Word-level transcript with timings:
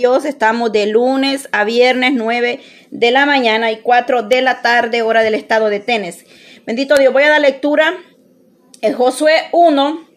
Dios, 0.00 0.24
estamos 0.24 0.72
de 0.72 0.86
lunes 0.86 1.46
a 1.52 1.64
viernes 1.64 2.14
9 2.14 2.60
de 2.90 3.10
la 3.10 3.26
mañana 3.26 3.70
y 3.70 3.80
4 3.80 4.22
de 4.22 4.40
la 4.40 4.62
tarde, 4.62 5.02
hora 5.02 5.22
del 5.22 5.34
estado 5.34 5.68
de 5.68 5.78
Tennessee. 5.78 6.24
Bendito 6.64 6.96
Dios, 6.96 7.12
voy 7.12 7.24
a 7.24 7.28
dar 7.28 7.40
lectura 7.42 7.98
en 8.80 8.94
Josué 8.94 9.34
1, 9.52 10.08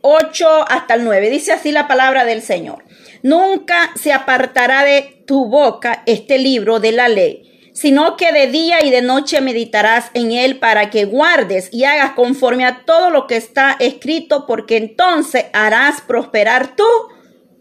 8 0.00 0.46
hasta 0.68 0.94
el 0.94 1.04
9. 1.04 1.30
Dice 1.30 1.52
así 1.52 1.70
la 1.70 1.86
palabra 1.86 2.24
del 2.24 2.42
Señor. 2.42 2.82
Nunca 3.22 3.92
se 3.94 4.12
apartará 4.12 4.82
de 4.82 5.22
tu 5.24 5.46
boca 5.46 6.02
este 6.06 6.38
libro 6.38 6.80
de 6.80 6.90
la 6.90 7.06
ley 7.06 7.48
sino 7.74 8.18
que 8.18 8.32
de 8.32 8.48
día 8.48 8.84
y 8.84 8.90
de 8.90 9.00
noche 9.00 9.40
meditarás 9.40 10.10
en 10.12 10.30
él 10.30 10.58
para 10.58 10.90
que 10.90 11.06
guardes 11.06 11.70
y 11.72 11.84
hagas 11.84 12.12
conforme 12.12 12.66
a 12.66 12.84
todo 12.84 13.08
lo 13.08 13.26
que 13.26 13.36
está 13.36 13.76
escrito, 13.78 14.44
porque 14.46 14.76
entonces 14.76 15.46
harás 15.54 16.02
prosperar 16.02 16.76
tu 16.76 16.84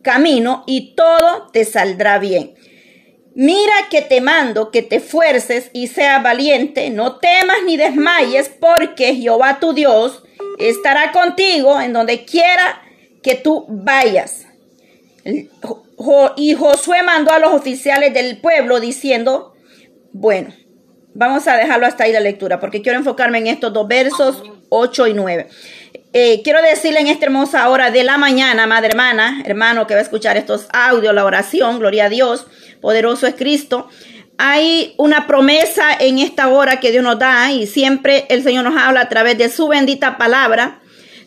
camino 0.02 0.64
y 0.68 0.96
todo 0.96 1.50
te 1.52 1.66
saldrá 1.66 2.20
bien. 2.20 2.56
Mira 3.34 3.74
que 3.90 4.02
te 4.02 4.20
mando 4.20 4.72
que 4.72 4.82
te 4.82 5.00
fuerces 5.00 5.70
y 5.74 5.88
seas 5.88 6.22
valiente, 6.22 6.90
no 6.90 7.18
temas 7.18 7.58
ni 7.66 7.78
desmayes, 7.78 8.50
porque 8.50 9.16
Jehová 9.16 9.60
tu 9.60 9.74
Dios 9.74 10.24
estará 10.60 11.12
contigo 11.14 11.80
en 11.80 11.94
donde 11.94 12.26
quiera 12.26 12.82
que 13.24 13.36
tú 13.36 13.66
vayas. 13.70 14.48
Y 16.36 16.54
Josué 16.54 17.04
mandó 17.04 17.32
a 17.32 17.40
los 17.40 17.54
oficiales 17.54 18.14
del 18.14 18.42
pueblo 18.42 18.80
diciendo, 18.80 19.54
bueno, 20.12 20.54
vamos 21.14 21.48
a 21.48 21.56
dejarlo 21.56 21.86
hasta 21.86 22.04
ahí 22.06 22.12
la 22.12 22.20
lectura 22.20 22.60
porque 22.60 22.82
quiero 22.82 22.98
enfocarme 22.98 23.38
en 23.38 23.48
estos 23.48 23.72
dos 23.72 23.88
versos 23.88 24.44
8 24.70 25.08
y 25.08 25.14
9. 25.14 25.48
Eh, 26.14 26.42
quiero 26.44 26.62
decirle 26.62 27.00
en 27.00 27.08
esta 27.08 27.26
hermosa 27.26 27.70
hora 27.70 27.90
de 27.90 28.04
la 28.04 28.18
mañana, 28.18 28.68
madre 28.68 28.90
hermana, 28.90 29.42
hermano 29.46 29.88
que 29.88 29.94
va 29.94 30.02
a 30.02 30.04
escuchar 30.04 30.36
estos 30.36 30.68
audios, 30.74 31.14
la 31.14 31.24
oración, 31.24 31.80
gloria 31.80 32.06
a 32.06 32.10
Dios, 32.10 32.48
poderoso 32.82 33.28
es 33.28 33.36
Cristo. 33.36 33.88
Hay 34.38 34.94
una 34.98 35.26
promesa 35.26 35.86
en 35.98 36.20
esta 36.20 36.50
hora 36.50 36.82
que 36.82 36.92
Dios 36.92 37.04
nos 37.04 37.18
da 37.18 37.54
y 37.54 37.66
siempre 37.66 38.26
el 38.28 38.44
Señor 38.44 38.66
nos 38.66 38.76
habla 38.76 39.02
a 39.02 39.08
través 39.08 39.38
de 39.38 39.48
su 39.48 39.70
bendita 39.70 40.18
palabra 40.18 40.81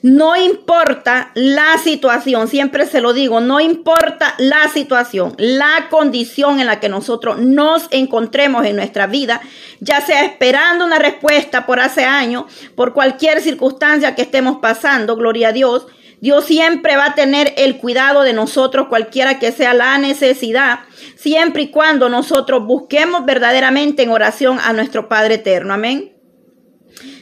no 0.04 0.36
importa 0.36 1.30
la 1.32 1.78
situación, 1.82 2.46
siempre 2.46 2.84
se 2.84 3.00
lo 3.00 3.14
digo, 3.14 3.40
no 3.40 3.58
importa 3.58 4.34
la 4.36 4.68
situación, 4.68 5.32
la 5.38 5.86
condición 5.88 6.60
en 6.60 6.66
la 6.66 6.78
que 6.78 6.90
nosotros 6.90 7.38
nos 7.38 7.88
encontremos 7.90 8.66
en 8.66 8.76
nuestra 8.76 9.06
vida, 9.06 9.40
ya 9.80 10.02
sea 10.02 10.26
esperando 10.26 10.84
una 10.84 10.98
respuesta 10.98 11.64
por 11.64 11.80
hace 11.80 12.04
años, 12.04 12.44
por 12.74 12.92
cualquier 12.92 13.40
circunstancia 13.40 14.14
que 14.14 14.20
estemos 14.20 14.58
pasando, 14.58 15.16
gloria 15.16 15.48
a 15.48 15.52
Dios, 15.52 15.86
Dios 16.20 16.44
siempre 16.44 16.98
va 16.98 17.06
a 17.06 17.14
tener 17.14 17.54
el 17.56 17.78
cuidado 17.78 18.24
de 18.24 18.34
nosotros, 18.34 18.88
cualquiera 18.88 19.38
que 19.38 19.52
sea 19.52 19.72
la 19.72 19.96
necesidad, 19.96 20.80
siempre 21.16 21.62
y 21.62 21.70
cuando 21.70 22.10
nosotros 22.10 22.66
busquemos 22.66 23.24
verdaderamente 23.24 24.02
en 24.02 24.10
oración 24.10 24.58
a 24.62 24.74
nuestro 24.74 25.08
Padre 25.08 25.36
eterno. 25.36 25.72
Amén. 25.72 26.13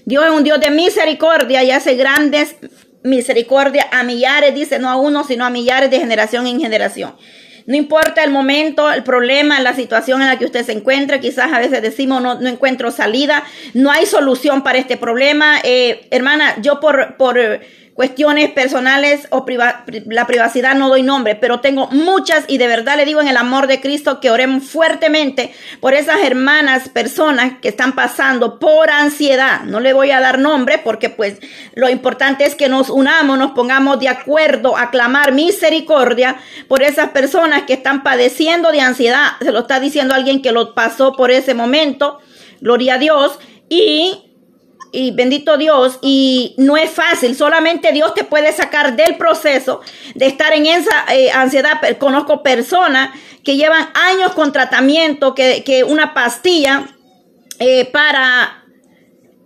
Dios 0.04 0.24
es 0.24 0.30
un 0.30 0.44
Dios 0.44 0.60
de 0.60 0.70
misericordia 0.70 1.62
y 1.62 1.70
hace 1.70 1.94
grandes 1.94 2.56
misericordia 3.02 3.88
a 3.90 4.02
millares, 4.02 4.54
dice, 4.54 4.78
no 4.78 4.88
a 4.88 4.96
uno, 4.96 5.24
sino 5.24 5.44
a 5.44 5.50
millares 5.50 5.90
de 5.90 5.98
generación 5.98 6.46
en 6.46 6.60
generación. 6.60 7.14
No 7.66 7.76
importa 7.76 8.24
el 8.24 8.30
momento, 8.30 8.90
el 8.90 9.04
problema, 9.04 9.60
la 9.60 9.74
situación 9.74 10.20
en 10.20 10.28
la 10.28 10.38
que 10.38 10.44
usted 10.44 10.64
se 10.64 10.72
encuentre, 10.72 11.20
quizás 11.20 11.52
a 11.52 11.60
veces 11.60 11.80
decimos 11.80 12.20
no, 12.20 12.40
no 12.40 12.48
encuentro 12.48 12.90
salida, 12.90 13.44
no 13.72 13.90
hay 13.90 14.06
solución 14.06 14.62
para 14.62 14.78
este 14.78 14.96
problema. 14.96 15.58
Eh, 15.62 16.08
hermana, 16.10 16.56
yo 16.60 16.80
por, 16.80 17.16
por 17.16 17.38
cuestiones 17.94 18.50
personales 18.50 19.28
o 19.30 19.44
la 19.46 20.26
privacidad 20.26 20.74
no 20.74 20.88
doy 20.88 21.02
nombre, 21.02 21.34
pero 21.34 21.60
tengo 21.60 21.88
muchas 21.88 22.44
y 22.48 22.58
de 22.58 22.66
verdad 22.66 22.96
le 22.96 23.04
digo 23.04 23.20
en 23.20 23.28
el 23.28 23.36
amor 23.36 23.66
de 23.66 23.80
Cristo 23.80 24.20
que 24.20 24.30
oremos 24.30 24.64
fuertemente 24.64 25.54
por 25.80 25.94
esas 25.94 26.20
hermanas, 26.22 26.88
personas 26.88 27.54
que 27.60 27.68
están 27.68 27.92
pasando 27.92 28.58
por 28.58 28.90
ansiedad. 28.90 29.62
No 29.64 29.80
le 29.80 29.92
voy 29.92 30.10
a 30.10 30.20
dar 30.20 30.38
nombre 30.38 30.78
porque 30.78 31.10
pues 31.10 31.38
lo 31.74 31.88
importante 31.88 32.44
es 32.44 32.54
que 32.54 32.68
nos 32.68 32.88
unamos, 32.88 33.38
nos 33.38 33.52
pongamos 33.52 34.00
de 34.00 34.08
acuerdo 34.08 34.76
a 34.76 34.90
clamar 34.90 35.32
misericordia 35.32 36.36
por 36.68 36.82
esas 36.82 37.10
personas 37.10 37.62
que 37.62 37.74
están 37.74 38.02
padeciendo 38.02 38.72
de 38.72 38.80
ansiedad. 38.80 39.32
Se 39.40 39.52
lo 39.52 39.60
está 39.60 39.80
diciendo 39.80 40.14
alguien 40.14 40.40
que 40.40 40.52
lo 40.52 40.74
pasó 40.74 41.12
por 41.12 41.30
ese 41.30 41.54
momento. 41.54 42.20
Gloria 42.60 42.94
a 42.94 42.98
Dios. 42.98 43.38
Y 43.68 44.31
y 44.92 45.10
bendito 45.10 45.56
Dios, 45.56 45.98
y 46.02 46.54
no 46.58 46.76
es 46.76 46.90
fácil, 46.90 47.34
solamente 47.34 47.92
Dios 47.92 48.14
te 48.14 48.24
puede 48.24 48.52
sacar 48.52 48.94
del 48.94 49.16
proceso 49.16 49.80
de 50.14 50.26
estar 50.26 50.52
en 50.52 50.66
esa 50.66 51.06
eh, 51.12 51.30
ansiedad. 51.32 51.80
Conozco 51.98 52.42
personas 52.42 53.10
que 53.42 53.56
llevan 53.56 53.88
años 53.94 54.32
con 54.32 54.52
tratamiento, 54.52 55.34
que, 55.34 55.64
que 55.64 55.82
una 55.82 56.14
pastilla 56.14 56.88
eh, 57.58 57.86
para, 57.86 58.64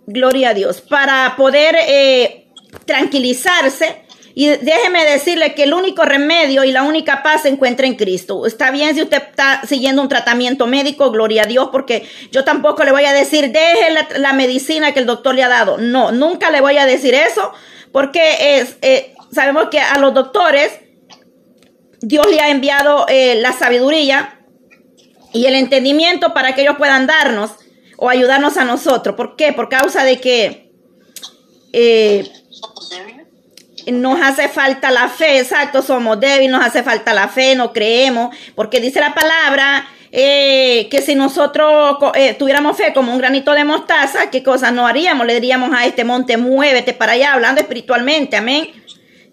gloria 0.05 0.49
a 0.49 0.53
Dios, 0.53 0.81
para 0.81 1.35
poder 1.37 1.75
eh, 1.87 2.47
tranquilizarse 2.85 4.06
y 4.39 4.49
déjeme 4.49 5.03
decirle 5.03 5.55
que 5.55 5.63
el 5.63 5.73
único 5.73 6.03
remedio 6.03 6.63
y 6.63 6.71
la 6.71 6.83
única 6.83 7.23
paz 7.23 7.41
se 7.41 7.49
encuentra 7.49 7.87
en 7.87 7.95
Cristo. 7.95 8.45
Está 8.45 8.69
bien 8.69 8.93
si 8.93 9.01
usted 9.01 9.17
está 9.17 9.61
siguiendo 9.65 9.99
un 9.99 10.09
tratamiento 10.09 10.67
médico, 10.67 11.09
gloria 11.09 11.41
a 11.41 11.45
Dios, 11.47 11.69
porque 11.71 12.07
yo 12.31 12.43
tampoco 12.43 12.83
le 12.83 12.91
voy 12.91 13.03
a 13.05 13.13
decir, 13.13 13.51
deje 13.51 13.95
la, 14.19 14.33
medicina 14.33 14.93
que 14.93 14.99
el 14.99 15.07
doctor 15.07 15.33
le 15.33 15.41
ha 15.41 15.47
dado. 15.47 15.79
No, 15.79 16.11
nunca 16.11 16.51
le 16.51 16.61
voy 16.61 16.77
a 16.77 16.85
decir 16.85 17.15
eso, 17.15 17.51
porque 17.91 18.67
eh, 18.83 19.15
sabemos 19.31 19.69
que 19.71 19.79
a 19.79 19.97
los 19.97 20.13
doctores 20.13 20.81
Dios 22.01 22.27
le 22.29 22.39
ha 22.39 22.51
enviado 22.51 23.07
eh, 23.09 23.39
la 23.41 23.53
sabiduría 23.53 24.39
y 25.33 25.47
el 25.47 25.55
entendimiento 25.55 26.35
para 26.35 26.53
que 26.53 26.61
ellos 26.61 26.75
puedan 26.77 27.07
darnos 27.07 27.53
o 27.97 28.07
ayudarnos 28.07 28.55
a 28.57 28.65
nosotros. 28.65 29.15
¿Por 29.15 29.35
qué? 29.35 29.51
Por 29.51 29.67
causa 29.67 30.03
de 30.03 30.21
que... 30.21 30.71
Eh, 31.73 32.31
nos 33.91 34.21
hace 34.21 34.49
falta 34.49 34.91
la 34.91 35.07
fe, 35.07 35.39
exacto, 35.39 35.81
somos 35.81 36.19
débiles, 36.19 36.51
nos 36.51 36.65
hace 36.65 36.83
falta 36.83 37.13
la 37.13 37.27
fe, 37.27 37.55
no 37.55 37.71
creemos, 37.71 38.35
porque 38.55 38.79
dice 38.79 38.99
la 38.99 39.13
palabra 39.13 39.87
eh, 40.11 40.87
que 40.89 41.01
si 41.01 41.15
nosotros 41.15 41.97
eh, 42.15 42.33
tuviéramos 42.33 42.77
fe 42.77 42.93
como 42.93 43.11
un 43.11 43.17
granito 43.17 43.53
de 43.53 43.63
mostaza, 43.63 44.29
¿qué 44.29 44.41
cosas 44.41 44.71
no 44.71 44.87
haríamos? 44.87 45.27
Le 45.27 45.33
diríamos 45.35 45.71
a 45.73 45.85
este 45.85 46.03
monte, 46.03 46.37
muévete 46.37 46.93
para 46.93 47.13
allá, 47.13 47.33
hablando 47.33 47.61
espiritualmente, 47.61 48.37
amén. 48.37 48.69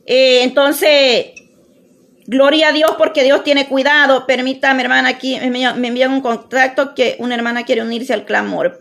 Eh, 0.06 0.42
entonces, 0.42 1.26
gloria 2.26 2.68
a 2.68 2.72
Dios 2.72 2.92
porque 2.98 3.22
Dios 3.22 3.44
tiene 3.44 3.66
cuidado. 3.68 4.26
Permítame, 4.26 4.82
hermana, 4.82 5.10
aquí 5.10 5.38
me, 5.40 5.72
me 5.74 5.88
envían 5.88 6.12
un 6.12 6.20
contacto 6.20 6.94
que 6.94 7.16
una 7.18 7.34
hermana 7.34 7.64
quiere 7.64 7.82
unirse 7.82 8.12
al 8.12 8.24
clamor. 8.24 8.80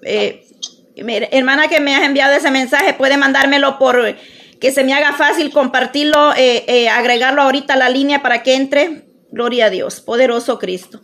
hermana 0.96 1.68
que 1.68 1.80
me 1.80 1.96
has 1.96 2.04
enviado 2.04 2.34
ese 2.34 2.50
mensaje, 2.50 2.94
puede 2.94 3.18
mandármelo 3.18 3.78
por 3.78 4.16
que 4.64 4.72
se 4.72 4.86
me 4.86 4.94
haga 4.94 5.12
fácil 5.12 5.52
compartirlo, 5.52 6.34
eh, 6.38 6.64
eh, 6.70 6.88
agregarlo 6.88 7.42
ahorita 7.42 7.74
a 7.74 7.76
la 7.76 7.90
línea 7.90 8.22
para 8.22 8.44
que 8.44 8.56
entre. 8.56 9.10
Gloria 9.30 9.66
a 9.66 9.70
Dios, 9.70 10.00
poderoso 10.00 10.58
Cristo. 10.58 11.02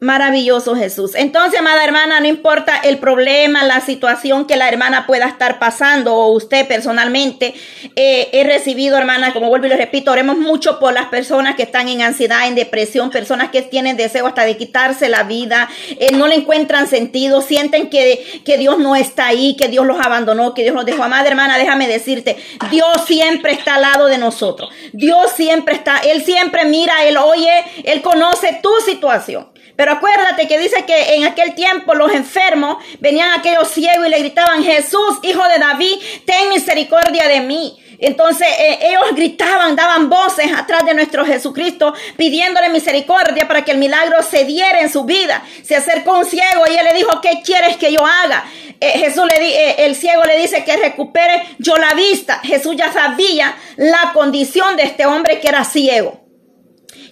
Maravilloso 0.00 0.74
Jesús. 0.74 1.14
Entonces, 1.14 1.60
amada 1.60 1.84
hermana, 1.84 2.20
no 2.20 2.26
importa 2.26 2.78
el 2.78 2.96
problema, 2.96 3.64
la 3.64 3.82
situación 3.82 4.46
que 4.46 4.56
la 4.56 4.66
hermana 4.66 5.06
pueda 5.06 5.26
estar 5.26 5.58
pasando 5.58 6.14
o 6.14 6.32
usted 6.32 6.66
personalmente, 6.66 7.52
eh, 7.96 8.30
he 8.32 8.44
recibido, 8.44 8.96
hermana, 8.96 9.34
como 9.34 9.48
vuelvo 9.48 9.66
y 9.66 9.68
le 9.68 9.76
repito, 9.76 10.10
oremos 10.10 10.38
mucho 10.38 10.78
por 10.78 10.94
las 10.94 11.08
personas 11.08 11.54
que 11.54 11.64
están 11.64 11.86
en 11.88 12.00
ansiedad, 12.00 12.48
en 12.48 12.54
depresión, 12.54 13.10
personas 13.10 13.50
que 13.50 13.60
tienen 13.60 13.98
deseo 13.98 14.26
hasta 14.26 14.46
de 14.46 14.56
quitarse 14.56 15.10
la 15.10 15.24
vida, 15.24 15.68
eh, 15.98 16.12
no 16.12 16.28
le 16.28 16.36
encuentran 16.36 16.86
sentido, 16.88 17.42
sienten 17.42 17.90
que, 17.90 18.42
que 18.42 18.56
Dios 18.56 18.78
no 18.78 18.96
está 18.96 19.26
ahí, 19.26 19.54
que 19.54 19.68
Dios 19.68 19.84
los 19.84 20.00
abandonó, 20.00 20.54
que 20.54 20.62
Dios 20.62 20.74
los 20.74 20.86
dejó. 20.86 21.02
Amada 21.02 21.28
hermana, 21.28 21.58
déjame 21.58 21.86
decirte, 21.86 22.38
Dios 22.70 23.02
siempre 23.06 23.52
está 23.52 23.74
al 23.74 23.82
lado 23.82 24.06
de 24.06 24.16
nosotros. 24.16 24.70
Dios 24.94 25.32
siempre 25.36 25.74
está, 25.74 25.98
Él 25.98 26.24
siempre 26.24 26.64
mira, 26.64 27.04
Él 27.04 27.18
oye, 27.18 27.52
Él 27.84 28.00
conoce 28.00 28.60
tu 28.62 28.70
situación. 28.86 29.49
Pero 29.80 29.92
acuérdate 29.92 30.46
que 30.46 30.58
dice 30.58 30.84
que 30.84 31.14
en 31.14 31.24
aquel 31.24 31.54
tiempo 31.54 31.94
los 31.94 32.12
enfermos 32.12 32.84
venían 32.98 33.32
aquellos 33.32 33.66
ciegos 33.68 34.06
y 34.06 34.10
le 34.10 34.18
gritaban, 34.18 34.62
Jesús, 34.62 35.20
hijo 35.22 35.42
de 35.48 35.58
David, 35.58 35.94
ten 36.26 36.50
misericordia 36.50 37.26
de 37.28 37.40
mí. 37.40 37.78
Entonces 37.98 38.46
eh, 38.58 38.78
ellos 38.82 39.04
gritaban, 39.14 39.74
daban 39.76 40.10
voces 40.10 40.52
atrás 40.54 40.84
de 40.84 40.92
nuestro 40.92 41.24
Jesucristo, 41.24 41.94
pidiéndole 42.18 42.68
misericordia 42.68 43.48
para 43.48 43.64
que 43.64 43.70
el 43.70 43.78
milagro 43.78 44.22
se 44.22 44.44
diera 44.44 44.82
en 44.82 44.92
su 44.92 45.04
vida. 45.04 45.42
Se 45.62 45.76
acercó 45.76 46.18
un 46.18 46.26
ciego 46.26 46.64
y 46.70 46.76
él 46.76 46.84
le 46.84 46.92
dijo, 46.98 47.18
¿qué 47.22 47.40
quieres 47.42 47.78
que 47.78 47.90
yo 47.90 48.04
haga? 48.04 48.44
Eh, 48.80 48.98
Jesús 48.98 49.24
le 49.24 49.42
eh, 49.42 49.76
el 49.86 49.96
ciego 49.96 50.24
le 50.24 50.36
dice 50.36 50.62
que 50.62 50.76
recupere 50.76 51.56
yo 51.58 51.76
la 51.76 51.94
vista. 51.94 52.38
Jesús 52.40 52.76
ya 52.76 52.92
sabía 52.92 53.56
la 53.76 54.10
condición 54.12 54.76
de 54.76 54.82
este 54.82 55.06
hombre 55.06 55.40
que 55.40 55.48
era 55.48 55.64
ciego. 55.64 56.29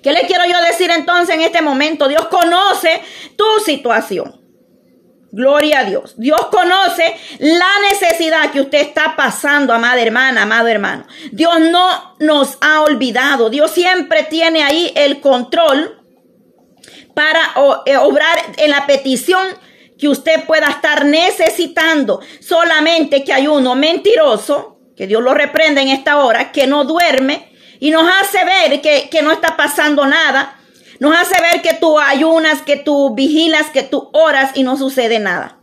¿Qué 0.03 0.13
le 0.13 0.27
quiero 0.27 0.45
yo 0.47 0.61
decir 0.63 0.91
entonces 0.91 1.35
en 1.35 1.43
este 1.43 1.63
momento? 1.63 2.09
Dios 2.09 2.27
conoce 2.29 3.03
tu 3.37 3.45
situación. 3.65 4.39
Gloria 5.31 5.81
a 5.81 5.85
Dios. 5.85 6.15
Dios 6.17 6.47
conoce 6.47 7.15
la 7.39 7.69
necesidad 7.91 8.51
que 8.51 8.63
usted 8.63 8.79
está 8.79 9.15
pasando, 9.15 9.75
amada 9.75 10.01
hermana, 10.01 10.43
amado 10.43 10.69
hermano. 10.69 11.07
Dios 11.33 11.61
no 11.61 12.17
nos 12.19 12.57
ha 12.61 12.81
olvidado. 12.83 13.51
Dios 13.51 13.71
siempre 13.71 14.25
tiene 14.25 14.63
ahí 14.63 14.91
el 14.95 15.21
control 15.21 16.03
para 17.15 17.41
eh, 17.85 17.97
obrar 17.99 18.39
en 18.57 18.71
la 18.71 18.87
petición 18.87 19.47
que 19.99 20.09
usted 20.09 20.45
pueda 20.47 20.69
estar 20.69 21.05
necesitando. 21.05 22.21
Solamente 22.41 23.23
que 23.23 23.33
hay 23.35 23.49
uno 23.49 23.75
mentiroso, 23.75 24.79
que 24.97 25.07
Dios 25.07 25.23
lo 25.23 25.35
reprenda 25.35 25.83
en 25.83 25.89
esta 25.89 26.19
hora, 26.19 26.53
que 26.53 26.67
no 26.67 26.85
duerme 26.85 27.48
y 27.81 27.91
nos 27.91 28.05
hace 28.21 28.45
ver 28.45 28.81
que, 28.81 29.09
que 29.11 29.23
no 29.23 29.33
está 29.33 29.57
pasando 29.57 30.07
nada 30.07 30.59
nos 31.01 31.15
hace 31.15 31.41
ver 31.41 31.63
que 31.63 31.75
tú 31.75 31.99
ayunas, 31.99 32.63
que 32.63 32.77
tú 32.77 33.15
vigilas, 33.15 33.71
que 33.71 33.83
tú 33.83 34.11
oras 34.13 34.53
y 34.55 34.63
no 34.63 34.77
sucede 34.77 35.19
nada. 35.19 35.59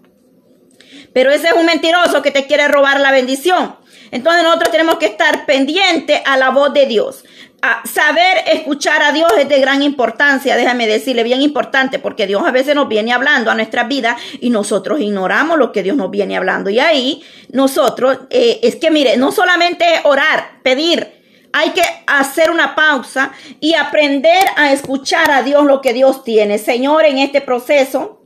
Pero 1.13 1.31
ese 1.31 1.47
es 1.47 1.53
un 1.53 1.65
mentiroso 1.65 2.21
que 2.21 2.31
te 2.31 2.45
quiere 2.45 2.67
robar 2.67 2.99
la 2.99 3.11
bendición. 3.11 3.75
Entonces 4.11 4.43
nosotros 4.43 4.71
tenemos 4.71 4.97
que 4.97 5.07
estar 5.07 5.45
pendientes 5.45 6.21
a 6.25 6.37
la 6.37 6.49
voz 6.51 6.73
de 6.73 6.85
Dios. 6.85 7.23
A 7.61 7.81
saber 7.85 8.43
escuchar 8.53 9.01
a 9.01 9.11
Dios 9.11 9.31
es 9.39 9.49
de 9.49 9.59
gran 9.59 9.81
importancia, 9.81 10.55
déjame 10.55 10.87
decirle, 10.87 11.23
bien 11.23 11.41
importante, 11.41 11.99
porque 11.99 12.27
Dios 12.27 12.43
a 12.45 12.51
veces 12.51 12.75
nos 12.75 12.87
viene 12.87 13.11
hablando 13.11 13.49
a 13.49 13.55
nuestra 13.55 13.85
vida 13.85 14.15
y 14.39 14.51
nosotros 14.51 14.99
ignoramos 14.99 15.57
lo 15.57 15.71
que 15.71 15.81
Dios 15.81 15.97
nos 15.97 16.11
viene 16.11 16.37
hablando. 16.37 16.69
Y 16.69 16.79
ahí 16.79 17.23
nosotros, 17.51 18.19
eh, 18.29 18.59
es 18.61 18.75
que 18.75 18.91
mire, 18.91 19.17
no 19.17 19.31
solamente 19.31 19.85
orar, 20.03 20.59
pedir, 20.63 21.24
hay 21.57 21.69
que 21.69 21.83
hacer 22.05 22.51
una 22.51 22.75
pausa 22.75 23.31
y 23.61 23.75
aprender 23.75 24.43
a 24.57 24.73
escuchar 24.73 25.31
a 25.31 25.41
Dios 25.41 25.63
lo 25.63 25.79
que 25.79 25.93
Dios 25.93 26.25
tiene. 26.25 26.57
Señor, 26.57 27.05
en 27.05 27.17
este 27.17 27.39
proceso, 27.39 28.25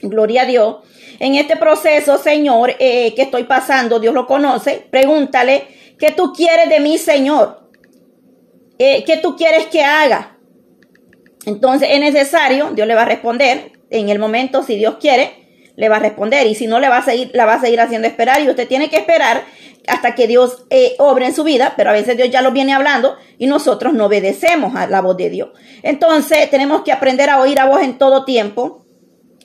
gloria 0.00 0.42
a 0.42 0.46
Dios, 0.46 0.76
en 1.18 1.34
este 1.34 1.58
proceso, 1.58 2.16
Señor, 2.16 2.74
eh, 2.78 3.12
que 3.14 3.20
estoy 3.20 3.44
pasando, 3.44 4.00
Dios 4.00 4.14
lo 4.14 4.26
conoce, 4.26 4.86
pregúntale, 4.90 5.94
¿qué 5.98 6.12
tú 6.12 6.32
quieres 6.32 6.70
de 6.70 6.80
mí, 6.80 6.96
Señor? 6.96 7.68
Eh, 8.78 9.04
¿Qué 9.04 9.18
tú 9.18 9.36
quieres 9.36 9.66
que 9.66 9.82
haga? 9.82 10.38
Entonces 11.44 11.90
es 11.92 12.00
necesario, 12.00 12.70
Dios 12.70 12.88
le 12.88 12.94
va 12.94 13.02
a 13.02 13.04
responder 13.04 13.72
en 13.90 14.08
el 14.08 14.18
momento, 14.18 14.62
si 14.62 14.76
Dios 14.76 14.96
quiere, 14.98 15.44
le 15.76 15.90
va 15.90 15.96
a 15.96 16.00
responder 16.00 16.46
y 16.46 16.54
si 16.54 16.66
no 16.66 16.80
le 16.80 16.88
va 16.88 16.96
a 16.96 17.04
seguir, 17.04 17.30
la 17.34 17.44
va 17.44 17.54
a 17.56 17.60
seguir 17.60 17.82
haciendo 17.82 18.08
esperar 18.08 18.40
y 18.40 18.48
usted 18.48 18.66
tiene 18.66 18.88
que 18.88 18.96
esperar 18.96 19.44
hasta 19.86 20.14
que 20.14 20.26
Dios 20.26 20.64
eh, 20.70 20.94
obre 20.98 21.26
en 21.26 21.34
su 21.34 21.44
vida, 21.44 21.74
pero 21.76 21.90
a 21.90 21.92
veces 21.92 22.16
Dios 22.16 22.30
ya 22.30 22.42
lo 22.42 22.52
viene 22.52 22.72
hablando 22.72 23.16
y 23.38 23.46
nosotros 23.46 23.92
no 23.92 24.06
obedecemos 24.06 24.74
a 24.76 24.86
la 24.86 25.00
voz 25.00 25.16
de 25.16 25.30
Dios. 25.30 25.50
Entonces 25.82 26.50
tenemos 26.50 26.82
que 26.82 26.92
aprender 26.92 27.30
a 27.30 27.40
oír 27.40 27.60
a 27.60 27.66
voz 27.66 27.82
en 27.82 27.98
todo 27.98 28.24
tiempo, 28.24 28.86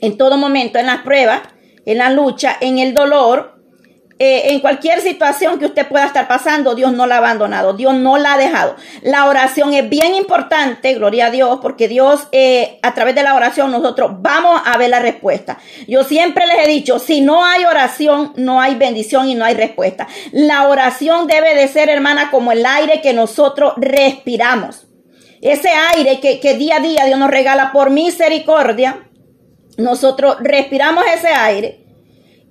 en 0.02 0.18
todo 0.18 0.38
momento, 0.38 0.80
en 0.80 0.86
las 0.86 1.02
pruebas, 1.02 1.42
en 1.86 1.98
la 1.98 2.10
lucha, 2.10 2.56
en 2.62 2.80
el 2.80 2.94
dolor, 2.94 3.59
eh, 4.22 4.52
en 4.52 4.60
cualquier 4.60 5.00
situación 5.00 5.60
que 5.60 5.66
usted 5.66 5.88
pueda 5.88 6.06
estar 6.06 6.28
pasando, 6.28 6.76
Dios 6.76 6.92
no 6.92 7.08
la 7.08 7.16
ha 7.16 7.18
abandonado, 7.20 7.72
Dios 7.72 7.94
no 7.94 8.18
la 8.18 8.34
ha 8.34 8.38
dejado. 8.38 8.76
La 9.02 9.28
oración 9.28 9.74
es 9.74 9.88
bien 9.88 10.14
importante, 10.14 10.94
gloria 10.94 11.28
a 11.28 11.32
Dios, 11.32 11.60
porque 11.62 11.88
Dios 11.88 12.28
eh, 12.34 12.80
a 12.82 12.94
través 12.94 13.16
de 13.16 13.24
la 13.24 13.36
oración 13.36 13.72
nosotros 13.72 14.12
vamos 14.20 14.62
a 14.66 14.78
ver 14.78 14.90
la 14.90 15.00
respuesta. 15.00 15.58
Yo 15.88 16.04
siempre 16.04 16.46
les 16.48 16.68
he 16.68 16.70
dicho, 16.70 17.00
si 17.00 17.22
no 17.22 17.46
hay 17.46 17.64
oración, 17.64 18.34
no 18.36 18.60
hay 18.60 18.76
bendición 18.76 19.30
y 19.30 19.36
no 19.36 19.46
hay 19.46 19.54
respuesta. 19.54 20.10
La 20.34 20.68
oración 20.68 21.26
debe 21.26 21.56
de 21.56 21.70
ser, 21.70 21.88
hermana, 21.88 22.30
como 22.30 22.52
el 22.52 22.66
aire 22.66 23.00
que 23.00 23.14
nosotros 23.14 23.72
respiramos. 23.78 24.86
Ese 25.42 25.70
aire 25.96 26.20
que, 26.20 26.42
que 26.42 26.56
día 26.56 26.76
a 26.76 26.80
día 26.82 27.06
Dios 27.06 27.18
nos 27.18 27.30
regala 27.30 27.72
por 27.72 27.90
misericordia, 27.90 29.10
nosotros 29.78 30.36
respiramos 30.42 31.06
ese 31.16 31.30
aire 31.30 31.79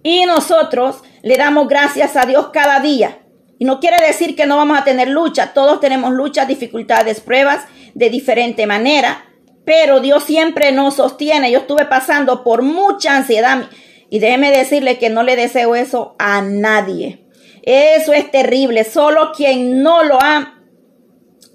y 0.08 0.24
nosotros 0.24 1.02
le 1.20 1.36
damos 1.36 1.68
gracias 1.68 2.16
a 2.16 2.24
Dios 2.24 2.48
cada 2.50 2.80
día. 2.80 3.18
Y 3.58 3.66
no 3.66 3.78
quiere 3.78 3.98
decir 4.06 4.34
que 4.34 4.46
no 4.46 4.56
vamos 4.56 4.78
a 4.78 4.84
tener 4.84 5.06
lucha. 5.08 5.52
Todos 5.52 5.80
tenemos 5.80 6.14
luchas, 6.14 6.48
dificultades, 6.48 7.20
pruebas 7.20 7.66
de 7.92 8.08
diferente 8.08 8.66
manera. 8.66 9.26
Pero 9.66 10.00
Dios 10.00 10.24
siempre 10.24 10.72
nos 10.72 10.94
sostiene. 10.94 11.50
Yo 11.50 11.58
estuve 11.58 11.84
pasando 11.84 12.42
por 12.42 12.62
mucha 12.62 13.16
ansiedad. 13.16 13.68
Y 14.08 14.18
déjeme 14.18 14.50
decirle 14.50 14.96
que 14.96 15.10
no 15.10 15.22
le 15.22 15.36
deseo 15.36 15.74
eso 15.74 16.16
a 16.18 16.40
nadie. 16.40 17.26
Eso 17.62 18.14
es 18.14 18.30
terrible. 18.30 18.84
Solo 18.84 19.32
quien 19.36 19.82
no 19.82 20.04
lo 20.04 20.18
ha, 20.22 20.54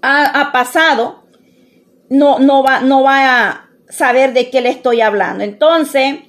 ha, 0.03 0.51
pasado 0.51 1.23
no, 2.07 2.37
no, 2.37 2.61
va, 2.61 2.81
no 2.81 3.01
va 3.01 3.47
a 3.47 3.69
saber 3.89 4.33
de 4.33 4.51
qué 4.51 4.61
le 4.61 4.69
estoy 4.69 5.01
hablando. 5.01 5.43
Entonces, 5.43 6.19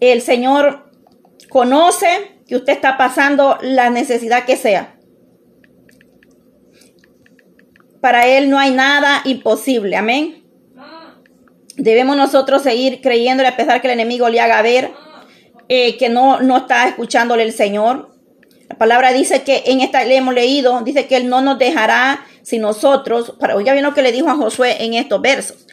el 0.00 0.22
Señor 0.22 0.90
conoce 1.48 2.40
que 2.46 2.56
usted 2.56 2.72
está 2.72 2.96
pasando 2.96 3.58
la 3.62 3.90
necesidad 3.90 4.44
que 4.44 4.56
sea. 4.56 4.96
Para 8.00 8.26
Él 8.26 8.48
no 8.48 8.58
hay 8.58 8.72
nada 8.72 9.20
imposible. 9.24 9.96
Amén. 9.96 10.44
Debemos 11.76 12.16
nosotros 12.16 12.62
seguir 12.62 13.00
creyéndole 13.00 13.48
a 13.48 13.56
pesar 13.56 13.80
que 13.80 13.88
el 13.88 13.94
enemigo 13.94 14.28
le 14.28 14.40
haga 14.40 14.60
ver 14.62 14.90
eh, 15.68 15.96
que 15.96 16.08
no, 16.08 16.40
no 16.40 16.56
está 16.58 16.88
escuchándole 16.88 17.42
el 17.42 17.52
Señor. 17.52 18.10
La 18.68 18.76
palabra 18.76 19.12
dice 19.12 19.42
que 19.42 19.62
en 19.66 19.80
esta 19.80 20.04
le 20.04 20.16
hemos 20.16 20.34
leído, 20.34 20.80
dice 20.82 21.06
que 21.06 21.16
Él 21.16 21.28
no 21.28 21.40
nos 21.42 21.58
dejará 21.58 22.26
si 22.42 22.58
nosotros, 22.58 23.34
para 23.38 23.56
oiga 23.56 23.72
bien 23.72 23.84
lo 23.84 23.94
que 23.94 24.02
le 24.02 24.12
dijo 24.12 24.28
a 24.28 24.34
Josué 24.34 24.84
en 24.84 24.94
estos 24.94 25.20
versos. 25.20 25.66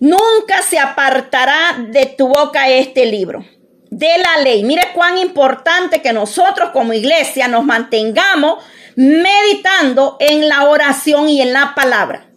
Nunca 0.00 0.62
se 0.62 0.78
apartará 0.78 1.78
de 1.88 2.06
tu 2.06 2.28
boca 2.28 2.68
este 2.68 3.06
libro 3.06 3.44
de 3.90 4.18
la 4.18 4.42
ley. 4.42 4.62
Mire 4.62 4.92
cuán 4.94 5.18
importante 5.18 6.02
que 6.02 6.12
nosotros 6.12 6.70
como 6.70 6.92
iglesia 6.92 7.48
nos 7.48 7.64
mantengamos 7.64 8.64
meditando 8.96 10.16
en 10.20 10.48
la 10.48 10.68
oración 10.68 11.28
y 11.28 11.40
en 11.40 11.52
la 11.52 11.74
palabra. 11.74 12.30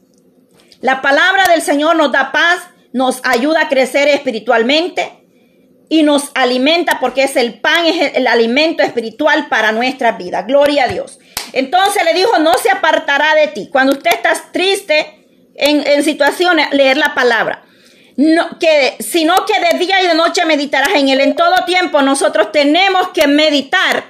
La 0.81 1.01
palabra 1.01 1.47
del 1.47 1.61
Señor 1.61 1.95
nos 1.95 2.11
da 2.11 2.31
paz, 2.31 2.61
nos 2.93 3.21
ayuda 3.23 3.61
a 3.61 3.69
crecer 3.69 4.07
espiritualmente 4.07 5.21
y 5.89 6.03
nos 6.03 6.31
alimenta 6.33 6.99
porque 6.99 7.23
es 7.23 7.35
el 7.35 7.59
pan, 7.59 7.85
es 7.85 8.15
el, 8.15 8.27
alimento 8.27 8.81
espiritual 8.81 9.47
para 9.49 9.71
nuestra 9.71 10.13
vida. 10.13 10.43
Gloria 10.43 10.85
a 10.85 10.87
Dios. 10.87 11.19
Entonces 11.53 12.03
le 12.05 12.13
dijo, 12.13 12.39
no 12.39 12.53
se 12.53 12.69
apartará 12.69 13.35
de 13.35 13.47
ti. 13.47 13.69
Cuando 13.71 13.93
usted 13.93 14.11
está 14.11 14.31
triste 14.51 15.20
en, 15.55 16.03
situaciones, 16.03 16.67
leer 16.71 16.97
la 16.97 17.13
palabra 17.13 17.63
no, 18.17 18.59
que, 18.59 18.97
sino 18.99 19.45
que 19.45 19.53
de 19.59 19.79
día 19.79 20.01
y 20.03 20.07
de 20.07 20.15
noche 20.15 20.45
meditarás 20.45 20.93
en 20.95 21.09
él. 21.09 21.21
En 21.21 21.35
todo 21.35 21.55
tiempo 21.65 22.01
nosotros 22.01 22.51
tenemos 22.51 23.09
que 23.09 23.27
meditar 23.27 24.03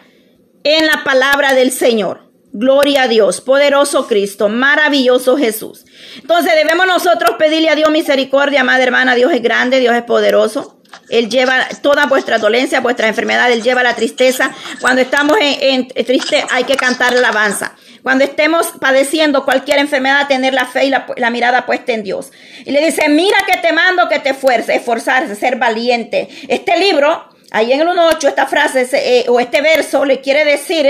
en 0.63 0.85
la 0.85 1.03
palabra 1.03 1.53
del 1.53 1.71
Señor. 1.71 2.29
Gloria 2.53 3.03
a 3.03 3.07
Dios, 3.07 3.39
poderoso 3.39 4.07
Cristo, 4.07 4.49
maravilloso 4.49 5.37
Jesús. 5.37 5.85
Entonces 6.17 6.53
debemos 6.55 6.85
nosotros 6.85 7.35
pedirle 7.39 7.69
a 7.69 7.75
Dios 7.75 7.89
misericordia, 7.91 8.63
madre 8.63 8.83
hermana, 8.83 9.15
Dios 9.15 9.31
es 9.31 9.41
grande, 9.41 9.79
Dios 9.79 9.95
es 9.95 10.03
poderoso. 10.03 10.80
Él 11.09 11.29
lleva 11.29 11.67
toda 11.81 12.05
vuestra 12.05 12.37
dolencia, 12.37 12.79
vuestra 12.79 13.07
enfermedad, 13.07 13.51
Él 13.51 13.61
lleva 13.61 13.83
la 13.83 13.95
tristeza. 13.95 14.51
Cuando 14.79 15.01
estamos 15.01 15.37
en, 15.41 15.87
triste 15.87 16.45
hay 16.49 16.63
que 16.63 16.75
cantar 16.75 17.13
alabanza. 17.13 17.75
Cuando 18.03 18.23
estemos 18.23 18.67
padeciendo 18.79 19.45
cualquier 19.45 19.79
enfermedad, 19.79 20.27
tener 20.27 20.53
la 20.53 20.65
fe 20.65 20.85
y 20.85 20.89
la, 20.89 21.29
mirada 21.29 21.65
puesta 21.65 21.93
en 21.93 22.03
Dios. 22.03 22.31
Y 22.65 22.71
le 22.71 22.83
dice, 22.83 23.09
mira 23.09 23.37
que 23.45 23.57
te 23.59 23.73
mando 23.73 24.09
que 24.09 24.19
te 24.19 24.29
esfuerces, 24.29 24.77
esforzarse, 24.77 25.35
ser 25.35 25.57
valiente. 25.57 26.27
Este 26.47 26.77
libro, 26.79 27.29
ahí 27.51 27.71
en 27.73 27.81
el 27.81 27.87
1.8, 27.87 28.27
esta 28.27 28.47
frase 28.47 28.87
eh, 28.93 29.25
o 29.27 29.39
este 29.39 29.61
verso 29.61 30.05
le 30.05 30.21
quiere 30.21 30.45
decir, 30.45 30.87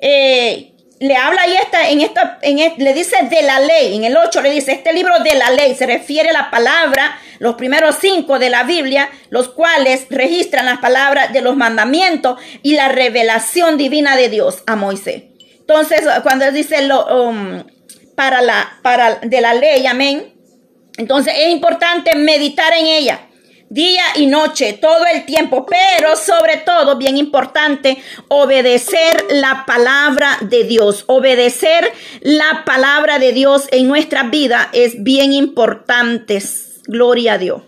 eh, 0.00 0.69
le 1.00 1.16
habla 1.16 1.42
ahí 1.42 1.54
esta, 1.56 1.88
en 1.88 2.02
esta, 2.02 2.38
en 2.42 2.58
le 2.76 2.92
dice 2.92 3.16
de 3.30 3.42
la 3.42 3.58
ley, 3.58 3.96
en 3.96 4.04
el 4.04 4.16
8 4.18 4.42
le 4.42 4.50
dice, 4.50 4.72
este 4.72 4.92
libro 4.92 5.18
de 5.20 5.34
la 5.34 5.50
ley 5.50 5.74
se 5.74 5.86
refiere 5.86 6.28
a 6.28 6.34
la 6.34 6.50
palabra, 6.50 7.18
los 7.38 7.54
primeros 7.54 7.96
cinco 7.98 8.38
de 8.38 8.50
la 8.50 8.64
Biblia, 8.64 9.08
los 9.30 9.48
cuales 9.48 10.06
registran 10.10 10.66
las 10.66 10.78
palabras 10.78 11.32
de 11.32 11.40
los 11.40 11.56
mandamientos 11.56 12.38
y 12.62 12.74
la 12.74 12.88
revelación 12.88 13.78
divina 13.78 14.14
de 14.14 14.28
Dios 14.28 14.62
a 14.66 14.76
Moisés. 14.76 15.22
Entonces, 15.58 16.02
cuando 16.22 16.50
dice 16.52 16.82
lo, 16.82 17.06
um, 17.28 17.64
para 18.14 18.42
la, 18.42 18.78
para 18.82 19.14
de 19.22 19.40
la 19.40 19.54
ley, 19.54 19.86
amén. 19.86 20.34
Entonces 20.98 21.32
es 21.34 21.48
importante 21.48 22.14
meditar 22.14 22.74
en 22.74 22.84
ella 22.84 23.29
día 23.70 24.02
y 24.16 24.26
noche, 24.26 24.74
todo 24.74 25.06
el 25.14 25.24
tiempo, 25.24 25.64
pero 25.64 26.16
sobre 26.16 26.58
todo, 26.58 26.98
bien 26.98 27.16
importante, 27.16 28.02
obedecer 28.28 29.24
la 29.30 29.64
palabra 29.64 30.36
de 30.42 30.64
Dios. 30.64 31.04
Obedecer 31.06 31.90
la 32.20 32.64
palabra 32.66 33.18
de 33.18 33.32
Dios 33.32 33.68
en 33.70 33.88
nuestra 33.88 34.24
vida 34.24 34.68
es 34.72 35.02
bien 35.02 35.32
importante. 35.32 36.42
Gloria 36.86 37.34
a 37.34 37.38
Dios. 37.38 37.62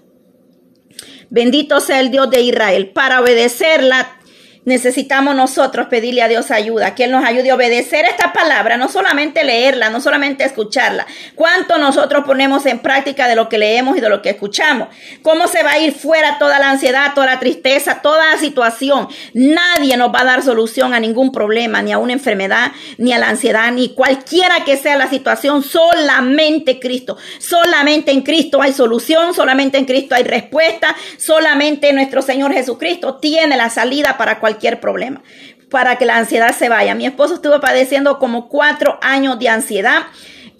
Bendito 1.30 1.80
sea 1.80 2.00
el 2.00 2.10
Dios 2.10 2.28
de 2.30 2.42
Israel. 2.42 2.90
Para 2.90 3.20
obedecerla 3.20 4.18
necesitamos 4.64 5.34
nosotros 5.34 5.88
pedirle 5.88 6.22
a 6.22 6.28
Dios 6.28 6.50
ayuda, 6.50 6.94
que 6.94 7.04
Él 7.04 7.10
nos 7.10 7.24
ayude 7.24 7.50
a 7.50 7.54
obedecer 7.56 8.04
esta 8.04 8.32
palabra, 8.32 8.76
no 8.76 8.88
solamente 8.88 9.42
leerla, 9.42 9.90
no 9.90 10.00
solamente 10.00 10.44
escucharla. 10.44 11.06
¿Cuánto 11.34 11.78
nosotros 11.78 12.24
ponemos 12.24 12.64
en 12.66 12.78
práctica 12.78 13.26
de 13.26 13.34
lo 13.34 13.48
que 13.48 13.58
leemos 13.58 13.96
y 13.96 14.00
de 14.00 14.08
lo 14.08 14.22
que 14.22 14.30
escuchamos? 14.30 14.88
¿Cómo 15.22 15.48
se 15.48 15.62
va 15.62 15.72
a 15.72 15.78
ir 15.78 15.92
fuera 15.92 16.38
toda 16.38 16.58
la 16.58 16.70
ansiedad, 16.70 17.12
toda 17.14 17.26
la 17.26 17.40
tristeza, 17.40 18.00
toda 18.02 18.32
la 18.32 18.38
situación? 18.38 19.08
Nadie 19.34 19.96
nos 19.96 20.14
va 20.14 20.20
a 20.20 20.24
dar 20.24 20.42
solución 20.42 20.94
a 20.94 21.00
ningún 21.00 21.32
problema, 21.32 21.82
ni 21.82 21.92
a 21.92 21.98
una 21.98 22.12
enfermedad, 22.12 22.72
ni 22.98 23.12
a 23.12 23.18
la 23.18 23.30
ansiedad, 23.30 23.72
ni 23.72 23.94
cualquiera 23.94 24.64
que 24.64 24.76
sea 24.76 24.96
la 24.96 25.08
situación. 25.08 25.62
Solamente 25.62 26.78
Cristo. 26.78 27.16
Solamente 27.38 28.12
en 28.12 28.22
Cristo 28.22 28.62
hay 28.62 28.72
solución, 28.72 29.34
solamente 29.34 29.78
en 29.78 29.86
Cristo 29.86 30.14
hay 30.14 30.22
respuesta, 30.22 30.94
solamente 31.18 31.92
nuestro 31.92 32.22
Señor 32.22 32.52
Jesucristo 32.52 33.16
tiene 33.16 33.56
la 33.56 33.68
salida 33.68 34.16
para 34.16 34.38
cualquier 34.38 34.51
cualquier 34.52 34.80
problema, 34.80 35.22
para 35.70 35.96
que 35.96 36.04
la 36.04 36.18
ansiedad 36.18 36.54
se 36.54 36.68
vaya. 36.68 36.94
Mi 36.94 37.06
esposo 37.06 37.34
estuvo 37.34 37.58
padeciendo 37.60 38.18
como 38.18 38.48
cuatro 38.48 38.98
años 39.02 39.38
de 39.38 39.48
ansiedad. 39.48 40.02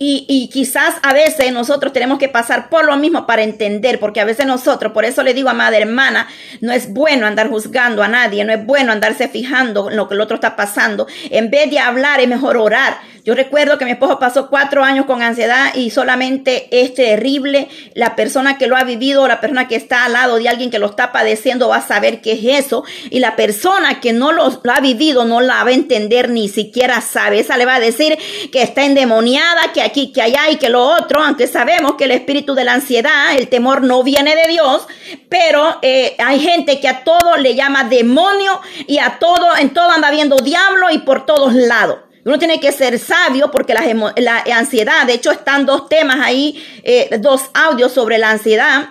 Y, 0.04 0.50
quizás 0.52 0.96
a 1.04 1.12
veces 1.12 1.52
nosotros 1.52 1.92
tenemos 1.92 2.18
que 2.18 2.28
pasar 2.28 2.68
por 2.68 2.84
lo 2.84 2.96
mismo 2.96 3.24
para 3.24 3.44
entender, 3.44 4.00
porque 4.00 4.20
a 4.20 4.24
veces 4.24 4.46
nosotros, 4.46 4.92
por 4.92 5.04
eso 5.04 5.22
le 5.22 5.32
digo 5.32 5.48
a 5.48 5.54
madre 5.54 5.82
hermana, 5.82 6.26
no 6.60 6.72
es 6.72 6.92
bueno 6.92 7.24
andar 7.24 7.48
juzgando 7.48 8.02
a 8.02 8.08
nadie, 8.08 8.44
no 8.44 8.52
es 8.52 8.66
bueno 8.66 8.90
andarse 8.90 9.28
fijando 9.28 9.90
en 9.90 9.96
lo 9.96 10.08
que 10.08 10.14
el 10.14 10.20
otro 10.20 10.34
está 10.34 10.56
pasando. 10.56 11.06
En 11.30 11.50
vez 11.50 11.70
de 11.70 11.78
hablar, 11.78 12.18
es 12.20 12.26
mejor 12.26 12.56
orar. 12.56 12.96
Yo 13.24 13.36
recuerdo 13.36 13.78
que 13.78 13.84
mi 13.84 13.92
esposo 13.92 14.18
pasó 14.18 14.48
cuatro 14.48 14.82
años 14.82 15.06
con 15.06 15.22
ansiedad 15.22 15.72
y 15.76 15.90
solamente 15.90 16.66
es 16.72 16.92
terrible. 16.92 17.68
La 17.94 18.16
persona 18.16 18.58
que 18.58 18.66
lo 18.66 18.76
ha 18.76 18.82
vivido, 18.82 19.28
la 19.28 19.40
persona 19.40 19.68
que 19.68 19.76
está 19.76 20.04
al 20.04 20.14
lado 20.14 20.38
de 20.38 20.48
alguien 20.48 20.72
que 20.72 20.80
lo 20.80 20.86
está 20.86 21.12
padeciendo 21.12 21.68
va 21.68 21.76
a 21.76 21.86
saber 21.86 22.20
qué 22.20 22.32
es 22.32 22.64
eso. 22.66 22.82
Y 23.10 23.20
la 23.20 23.36
persona 23.36 24.00
que 24.00 24.12
no 24.12 24.32
lo, 24.32 24.60
ha 24.68 24.80
vivido 24.80 25.24
no 25.24 25.40
la 25.40 25.62
va 25.62 25.70
a 25.70 25.74
entender 25.74 26.30
ni 26.30 26.48
siquiera 26.48 27.00
sabe. 27.00 27.38
Esa 27.38 27.56
le 27.56 27.64
va 27.64 27.76
a 27.76 27.80
decir 27.80 28.18
que 28.50 28.62
está 28.62 28.84
endemoniada, 28.84 29.72
que 29.72 29.82
que 29.92 30.22
allá 30.22 30.50
y 30.50 30.56
que 30.56 30.68
lo 30.68 30.82
otro, 30.82 31.22
aunque 31.22 31.46
sabemos 31.46 31.94
que 31.94 32.04
el 32.04 32.12
espíritu 32.12 32.54
de 32.54 32.64
la 32.64 32.74
ansiedad, 32.74 33.34
el 33.36 33.48
temor 33.48 33.82
no 33.82 34.02
viene 34.02 34.34
de 34.34 34.48
Dios, 34.48 34.86
pero 35.28 35.78
eh, 35.82 36.16
hay 36.18 36.40
gente 36.40 36.80
que 36.80 36.88
a 36.88 37.04
todo 37.04 37.36
le 37.36 37.54
llama 37.54 37.84
demonio 37.84 38.60
y 38.86 38.98
a 38.98 39.18
todo, 39.18 39.56
en 39.56 39.70
todo 39.70 39.90
anda 39.90 40.10
viendo 40.10 40.36
diablo 40.36 40.90
y 40.90 40.98
por 40.98 41.26
todos 41.26 41.54
lados. 41.54 41.98
Uno 42.24 42.38
tiene 42.38 42.60
que 42.60 42.70
ser 42.72 42.98
sabio 42.98 43.50
porque 43.50 43.74
la, 43.74 44.12
la 44.16 44.56
ansiedad, 44.56 45.06
de 45.06 45.14
hecho 45.14 45.32
están 45.32 45.66
dos 45.66 45.88
temas 45.88 46.18
ahí, 46.20 46.62
eh, 46.84 47.18
dos 47.18 47.42
audios 47.54 47.92
sobre 47.92 48.18
la 48.18 48.30
ansiedad. 48.30 48.90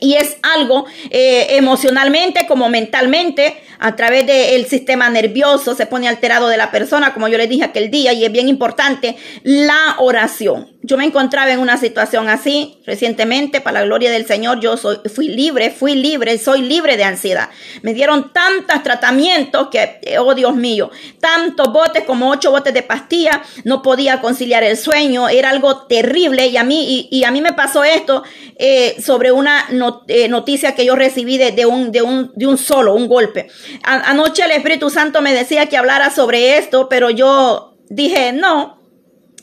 Y 0.00 0.14
es 0.14 0.36
algo 0.42 0.86
eh, 1.10 1.56
emocionalmente 1.56 2.46
como 2.46 2.68
mentalmente 2.68 3.56
a 3.78 3.94
través 3.96 4.26
del 4.26 4.66
sistema 4.66 5.08
nervioso 5.08 5.74
se 5.74 5.86
pone 5.86 6.08
alterado 6.08 6.48
de 6.48 6.56
la 6.56 6.70
persona, 6.70 7.14
como 7.14 7.28
yo 7.28 7.38
les 7.38 7.48
dije 7.48 7.64
aquel 7.64 7.90
día, 7.90 8.12
y 8.12 8.24
es 8.24 8.32
bien 8.32 8.48
importante 8.48 9.16
la 9.42 9.96
oración. 9.98 10.77
Yo 10.82 10.96
me 10.96 11.04
encontraba 11.04 11.50
en 11.50 11.58
una 11.58 11.76
situación 11.76 12.28
así 12.28 12.78
recientemente, 12.86 13.60
para 13.60 13.80
la 13.80 13.86
gloria 13.86 14.10
del 14.10 14.26
Señor, 14.26 14.60
yo 14.60 14.76
soy, 14.76 14.98
fui 15.12 15.28
libre, 15.28 15.70
fui 15.70 15.94
libre, 15.94 16.38
soy 16.38 16.62
libre 16.62 16.96
de 16.96 17.04
ansiedad. 17.04 17.50
Me 17.82 17.94
dieron 17.94 18.32
tantos 18.32 18.82
tratamientos 18.82 19.68
que, 19.68 20.00
oh 20.18 20.34
Dios 20.34 20.54
mío, 20.54 20.90
tantos 21.20 21.72
botes 21.72 22.04
como 22.04 22.30
ocho 22.30 22.50
botes 22.50 22.72
de 22.72 22.82
pastilla, 22.82 23.42
no 23.64 23.82
podía 23.82 24.20
conciliar 24.20 24.62
el 24.62 24.76
sueño, 24.76 25.28
era 25.28 25.50
algo 25.50 25.86
terrible 25.86 26.46
y 26.46 26.56
a 26.56 26.64
mí, 26.64 27.08
y, 27.10 27.24
a 27.24 27.30
mí 27.30 27.40
me 27.40 27.52
pasó 27.52 27.84
esto 27.84 28.22
eh, 28.56 28.96
sobre 29.02 29.32
una 29.32 29.66
eh, 30.06 30.28
noticia 30.28 30.74
que 30.74 30.84
yo 30.84 30.94
recibí 30.94 31.38
de, 31.38 31.66
un, 31.66 31.92
de, 31.92 32.02
un, 32.02 32.32
de 32.34 32.46
un 32.46 32.56
solo, 32.56 32.94
un 32.94 33.08
golpe 33.08 33.48
anoche 33.82 34.44
el 34.44 34.52
Espíritu 34.52 34.90
Santo 34.90 35.20
me 35.20 35.32
decía 35.32 35.66
que 35.66 35.76
hablara 35.76 36.10
sobre 36.10 36.58
esto, 36.58 36.88
pero 36.88 37.10
yo 37.10 37.76
dije, 37.88 38.32
no, 38.32 38.77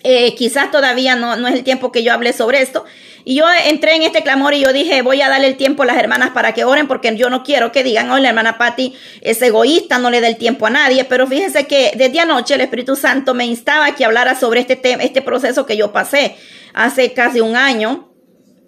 eh, 0.07 0.35
quizás 0.35 0.69
todavía 0.69 1.15
no, 1.15 1.35
no 1.35 1.47
es 1.47 1.55
el 1.55 1.63
tiempo 1.63 1.91
que 1.91 2.03
yo 2.03 2.13
hable 2.13 2.31
sobre 2.31 2.61
esto. 2.61 2.85
Y 3.23 3.37
yo 3.37 3.45
entré 3.65 3.95
en 3.95 4.03
este 4.03 4.21
clamor 4.21 4.53
y 4.53 4.59
yo 4.61 4.71
dije, 4.71 5.01
voy 5.01 5.19
a 5.23 5.29
darle 5.29 5.47
el 5.47 5.57
tiempo 5.57 5.81
a 5.81 5.87
las 5.87 5.97
hermanas 5.97 6.29
para 6.29 6.53
que 6.53 6.63
oren, 6.63 6.87
porque 6.87 7.15
yo 7.17 7.31
no 7.31 7.43
quiero 7.43 7.71
que 7.71 7.83
digan, 7.83 8.11
hoy 8.11 8.21
la 8.21 8.29
hermana 8.29 8.59
Patti 8.59 8.93
es 9.21 9.41
egoísta, 9.41 9.97
no 9.97 10.11
le 10.11 10.21
da 10.21 10.27
el 10.27 10.37
tiempo 10.37 10.67
a 10.67 10.69
nadie. 10.69 11.05
Pero 11.05 11.25
fíjense 11.25 11.65
que 11.65 11.93
desde 11.95 12.19
anoche 12.19 12.53
el 12.53 12.61
Espíritu 12.61 12.95
Santo 12.95 13.33
me 13.33 13.45
instaba 13.47 13.87
a 13.87 13.95
que 13.95 14.05
hablara 14.05 14.35
sobre 14.35 14.59
este, 14.59 14.75
tema, 14.75 15.01
este 15.01 15.23
proceso 15.23 15.65
que 15.65 15.75
yo 15.75 15.91
pasé 15.91 16.35
hace 16.75 17.13
casi 17.13 17.41
un 17.41 17.55
año 17.55 18.14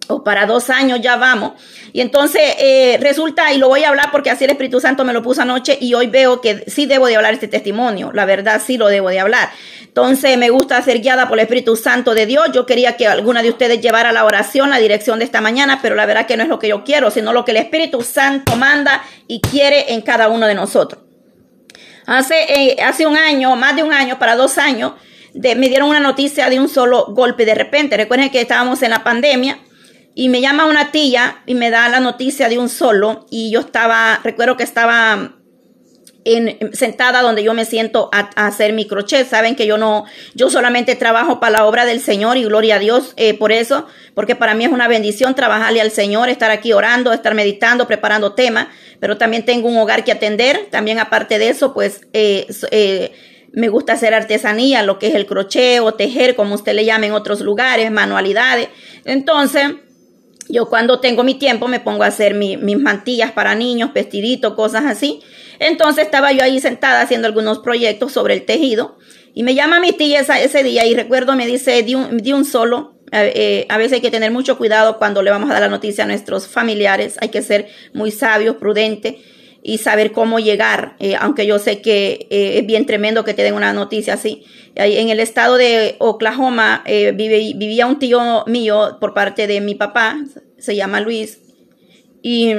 o 0.08 0.24
para 0.24 0.46
dos 0.46 0.70
años 0.70 1.00
ya 1.02 1.16
vamos. 1.16 1.54
Y 1.94 2.02
entonces 2.02 2.42
eh, 2.60 2.98
resulta, 3.02 3.54
y 3.54 3.58
lo 3.58 3.68
voy 3.68 3.84
a 3.84 3.90
hablar 3.90 4.10
porque 4.12 4.30
así 4.30 4.46
el 4.46 4.52
Espíritu 4.52 4.80
Santo 4.80 5.04
me 5.06 5.14
lo 5.14 5.22
puso 5.22 5.42
anoche 5.42 5.78
y 5.80 5.94
hoy 5.94 6.08
veo 6.08 6.42
que 6.42 6.64
sí 6.68 6.86
debo 6.86 7.08
de 7.08 7.16
hablar 7.16 7.34
este 7.34 7.48
testimonio, 7.48 8.12
la 8.14 8.26
verdad 8.26 8.62
sí 8.64 8.78
lo 8.78 8.88
debo 8.88 9.10
de 9.10 9.20
hablar. 9.20 9.50
Entonces 9.84 10.38
me 10.38 10.50
gusta 10.50 10.80
ser 10.84 11.00
guiada 11.02 11.28
por 11.28 11.40
el 11.40 11.44
Espíritu 11.44 11.76
Santo 11.76 12.14
de 12.14 12.28
Dios. 12.28 12.52
Yo 12.54 12.68
quería 12.68 12.98
que 12.98 13.08
alguna 13.08 13.42
de 13.42 13.50
ustedes 13.50 13.82
llevara 13.82 14.12
la 14.12 14.26
oración, 14.26 14.70
la 14.70 14.78
dirección 14.78 15.18
de 15.18 15.26
esta 15.26 15.42
mañana, 15.42 15.80
pero 15.82 15.96
la 15.96 16.06
verdad 16.06 16.28
que 16.28 16.38
no 16.38 16.44
es 16.44 16.50
lo 16.50 16.60
que 16.60 16.68
yo 16.68 16.84
quiero, 16.84 17.10
sino 17.10 17.34
lo 17.34 17.44
que 17.46 17.52
el 17.52 17.58
Espíritu 17.58 18.04
Santo 18.04 18.56
manda 18.58 19.02
y 19.28 19.42
quiere 19.42 19.94
en 19.94 20.02
cada 20.02 20.28
uno 20.28 20.46
de 20.46 20.54
nosotros. 20.54 21.02
Hace, 22.06 22.36
eh, 22.48 22.78
hace 22.84 23.08
un 23.08 23.18
año, 23.18 23.56
más 23.56 23.76
de 23.76 23.84
un 23.84 23.92
año, 23.92 24.20
para 24.20 24.36
dos 24.36 24.60
años, 24.60 24.94
me 25.34 25.68
dieron 25.68 25.90
una 25.90 26.00
noticia 26.00 26.50
de 26.50 26.60
un 26.60 26.70
solo 26.70 27.08
golpe 27.10 27.46
de 27.46 27.56
repente. 27.56 27.98
Recuerden 27.98 28.30
que 28.30 28.42
estábamos 28.42 28.82
en 28.84 28.92
la 28.92 29.04
pandemia 29.04 29.60
y 30.18 30.30
me 30.30 30.42
llama 30.42 30.66
una 30.66 30.92
tía 30.92 31.44
y 31.46 31.54
me 31.54 31.70
da 31.70 31.88
la 31.90 32.00
noticia 32.00 32.50
de 32.50 32.58
un 32.58 32.70
solo 32.70 33.28
y 33.30 33.52
yo 33.52 33.60
estaba, 33.60 34.20
recuerdo 34.24 34.58
que 34.58 34.64
estaba 34.64 35.36
en, 36.26 36.58
sentada 36.74 37.22
donde 37.22 37.44
yo 37.44 37.54
me 37.54 37.66
siento 37.66 38.10
a, 38.12 38.22
hacer 38.48 38.74
mi 38.74 38.88
crochet. 38.88 39.30
Saben 39.30 39.56
que 39.56 39.68
yo 39.68 39.78
no, 39.78 40.06
yo 40.34 40.50
solamente 40.50 40.96
trabajo 40.96 41.40
para 41.40 41.60
la 41.60 41.66
obra 41.68 41.86
del 41.86 42.00
Señor 42.00 42.36
y 42.38 42.46
gloria 42.46 42.78
a 42.78 42.80
Dios 42.80 43.14
eh, 43.16 43.36
por 43.36 43.52
eso, 43.52 43.86
porque 44.16 44.36
para 44.36 44.56
mí 44.56 44.66
es 44.66 44.72
una 44.72 44.88
bendición 44.88 45.36
trabajarle 45.36 45.82
al 45.82 45.92
Señor, 45.92 46.30
estar 46.30 46.50
aquí 46.50 46.74
orando, 46.74 47.14
estar 47.14 47.36
meditando, 47.36 47.86
preparando 47.86 48.34
temas, 48.34 48.70
pero 49.00 49.18
también 49.18 49.46
tengo 49.46 49.70
un 49.70 49.78
hogar 49.78 50.04
que 50.04 50.14
atender. 50.14 50.68
También 50.72 50.98
aparte 50.98 51.38
de 51.38 51.50
eso, 51.50 51.76
pues 51.76 52.02
eh, 52.14 52.48
eh, 52.72 53.12
me 53.54 53.70
gusta 53.70 53.94
hacer 53.94 54.16
artesanía, 54.16 54.82
lo 54.82 54.98
que 54.98 55.10
es 55.10 55.14
el 55.14 55.28
crochet 55.28 55.80
o 55.80 55.94
tejer, 55.94 56.36
como 56.36 56.56
usted 56.56 56.74
le 56.74 56.86
llame 56.86 57.06
en 57.06 57.14
otros 57.14 57.42
lugares, 57.42 57.92
manualidades. 57.92 58.70
Entonces, 59.06 59.76
yo 60.50 60.70
cuando 60.70 61.00
tengo 61.00 61.24
mi 61.24 61.36
tiempo 61.36 61.68
me 61.68 61.80
pongo 61.80 62.04
a 62.04 62.08
hacer 62.08 62.34
mis 62.34 62.80
mantillas 62.80 63.32
para 63.32 63.56
niños, 63.56 63.94
vestiditos, 63.94 64.54
cosas 64.54 64.86
así. 64.86 65.22
Entonces 65.60 66.06
estaba 66.06 66.32
yo 66.32 66.44
ahí 66.44 66.60
sentada 66.60 67.02
haciendo 67.02 67.28
algunos 67.28 67.60
proyectos 67.60 68.12
sobre 68.14 68.34
el 68.34 68.46
tejido 68.46 68.98
y 69.34 69.44
me 69.44 69.56
llama 69.56 69.80
mi 69.80 69.92
tía 69.92 70.22
ese 70.22 70.64
día 70.64 70.86
y 70.86 70.96
recuerdo 70.96 71.36
me 71.36 71.46
dice 71.46 71.84
de 71.84 71.96
un, 71.96 72.18
de 72.18 72.34
un 72.34 72.46
solo, 72.46 72.96
eh, 73.12 73.66
a 73.70 73.78
veces 73.78 73.94
hay 73.94 74.02
que 74.02 74.12
tener 74.12 74.32
mucho 74.32 74.58
cuidado 74.58 74.98
cuando 74.98 75.22
le 75.22 75.32
vamos 75.32 75.50
a 75.50 75.54
dar 75.54 75.62
la 75.62 75.70
noticia 75.70 76.04
a 76.04 76.08
nuestros 76.08 76.48
familiares, 76.48 77.18
hay 77.22 77.30
que 77.30 77.42
ser 77.42 77.68
muy 77.94 78.12
sabios, 78.12 78.58
prudentes 78.58 79.16
y 79.68 79.80
saber 79.80 80.14
cómo 80.14 80.40
llegar, 80.40 80.96
eh, 80.98 81.18
aunque 81.20 81.46
yo 81.46 81.60
sé 81.60 81.82
que 81.82 82.28
eh, 82.30 82.58
es 82.58 82.66
bien 82.66 82.86
tremendo 82.86 83.26
que 83.26 83.34
te 83.34 83.44
den 83.44 83.54
una 83.54 83.74
noticia 83.74 84.14
así. 84.14 84.46
En 84.76 85.10
el 85.10 85.20
estado 85.20 85.58
de 85.58 85.98
Oklahoma 86.00 86.84
eh, 86.86 87.12
vivía 87.12 87.86
un 87.86 88.00
tío 88.00 88.46
mío 88.48 88.96
por 89.02 89.14
parte 89.14 89.46
de 89.46 89.60
mi 89.60 89.76
papá, 89.76 90.20
se 90.58 90.78
llama 90.78 91.02
Luis, 91.02 91.40
y 92.22 92.54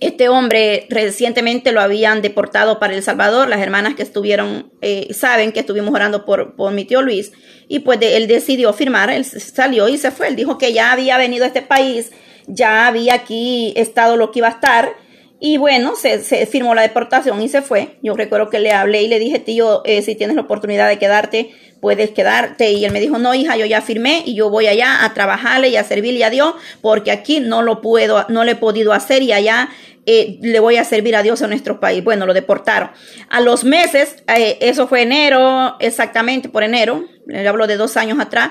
este 0.00 0.28
hombre 0.28 0.86
recientemente 0.90 1.72
lo 1.72 1.80
habían 1.80 2.20
deportado 2.20 2.78
para 2.78 2.92
El 2.92 3.02
Salvador. 3.02 3.48
Las 3.48 3.62
hermanas 3.62 3.94
que 3.94 4.02
estuvieron 4.02 4.70
saben 5.10 5.52
que 5.52 5.60
estuvimos 5.60 5.94
orando 5.94 6.26
por, 6.26 6.54
por 6.54 6.72
mi 6.72 6.84
tío 6.84 7.00
Luis. 7.00 7.32
Y 7.66 7.80
pues 7.80 7.98
él 8.02 8.26
decidió 8.26 8.72
firmar, 8.72 9.10
él 9.10 9.24
salió 9.24 9.88
y 9.88 9.96
se 9.96 10.10
fue. 10.10 10.28
Él 10.28 10.36
dijo 10.36 10.58
que 10.58 10.72
ya 10.72 10.92
había 10.92 11.18
venido 11.18 11.44
a 11.44 11.48
este 11.48 11.62
país, 11.62 12.12
ya 12.46 12.86
había 12.86 13.14
aquí 13.14 13.72
estado 13.76 14.16
lo 14.16 14.30
que 14.30 14.38
iba 14.38 14.48
a 14.48 14.52
estar 14.52 14.99
y 15.42 15.56
bueno, 15.56 15.96
se, 15.96 16.22
se, 16.22 16.44
firmó 16.44 16.74
la 16.74 16.82
deportación 16.82 17.40
y 17.40 17.48
se 17.48 17.62
fue. 17.62 17.96
Yo 18.02 18.14
recuerdo 18.14 18.50
que 18.50 18.60
le 18.60 18.72
hablé 18.72 19.02
y 19.02 19.08
le 19.08 19.18
dije, 19.18 19.38
tío, 19.38 19.80
eh, 19.86 20.02
si 20.02 20.14
tienes 20.14 20.36
la 20.36 20.42
oportunidad 20.42 20.86
de 20.86 20.98
quedarte, 20.98 21.50
puedes 21.80 22.10
quedarte. 22.10 22.72
Y 22.72 22.84
él 22.84 22.92
me 22.92 23.00
dijo, 23.00 23.18
no, 23.18 23.34
hija, 23.34 23.56
yo 23.56 23.64
ya 23.64 23.80
firmé 23.80 24.22
y 24.26 24.34
yo 24.34 24.50
voy 24.50 24.66
allá 24.66 25.02
a 25.02 25.14
trabajarle 25.14 25.70
y 25.70 25.76
a 25.76 25.84
servirle 25.84 26.24
a 26.24 26.30
Dios, 26.30 26.54
porque 26.82 27.10
aquí 27.10 27.40
no 27.40 27.62
lo 27.62 27.80
puedo, 27.80 28.26
no 28.28 28.44
le 28.44 28.52
he 28.52 28.56
podido 28.56 28.92
hacer 28.92 29.22
y 29.22 29.32
allá 29.32 29.70
eh, 30.04 30.38
le 30.42 30.60
voy 30.60 30.76
a 30.76 30.84
servir 30.84 31.16
a 31.16 31.22
Dios 31.22 31.40
en 31.40 31.48
nuestro 31.48 31.80
país. 31.80 32.04
Bueno, 32.04 32.26
lo 32.26 32.34
deportaron. 32.34 32.90
A 33.30 33.40
los 33.40 33.64
meses, 33.64 34.16
eh, 34.28 34.58
eso 34.60 34.88
fue 34.88 35.02
enero, 35.02 35.76
exactamente 35.80 36.50
por 36.50 36.64
enero, 36.64 37.06
le 37.26 37.48
hablo 37.48 37.66
de 37.66 37.78
dos 37.78 37.96
años 37.96 38.20
atrás, 38.20 38.50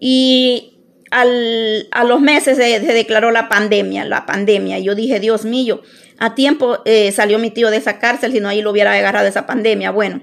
y 0.00 0.72
al, 1.12 1.86
a 1.92 2.02
los 2.02 2.20
meses 2.20 2.56
se, 2.56 2.80
se 2.80 2.92
declaró 2.92 3.30
la 3.30 3.48
pandemia, 3.48 4.04
la 4.04 4.26
pandemia. 4.26 4.80
Yo 4.80 4.96
dije, 4.96 5.20
Dios 5.20 5.44
mío, 5.44 5.82
a 6.18 6.34
tiempo 6.34 6.78
eh, 6.84 7.12
salió 7.12 7.38
mi 7.38 7.50
tío 7.50 7.70
de 7.70 7.76
esa 7.76 7.98
cárcel, 7.98 8.32
si 8.32 8.40
no 8.40 8.48
ahí 8.48 8.62
lo 8.62 8.70
hubiera 8.70 8.92
agarrado 8.92 9.26
esa 9.26 9.46
pandemia. 9.46 9.90
Bueno, 9.90 10.22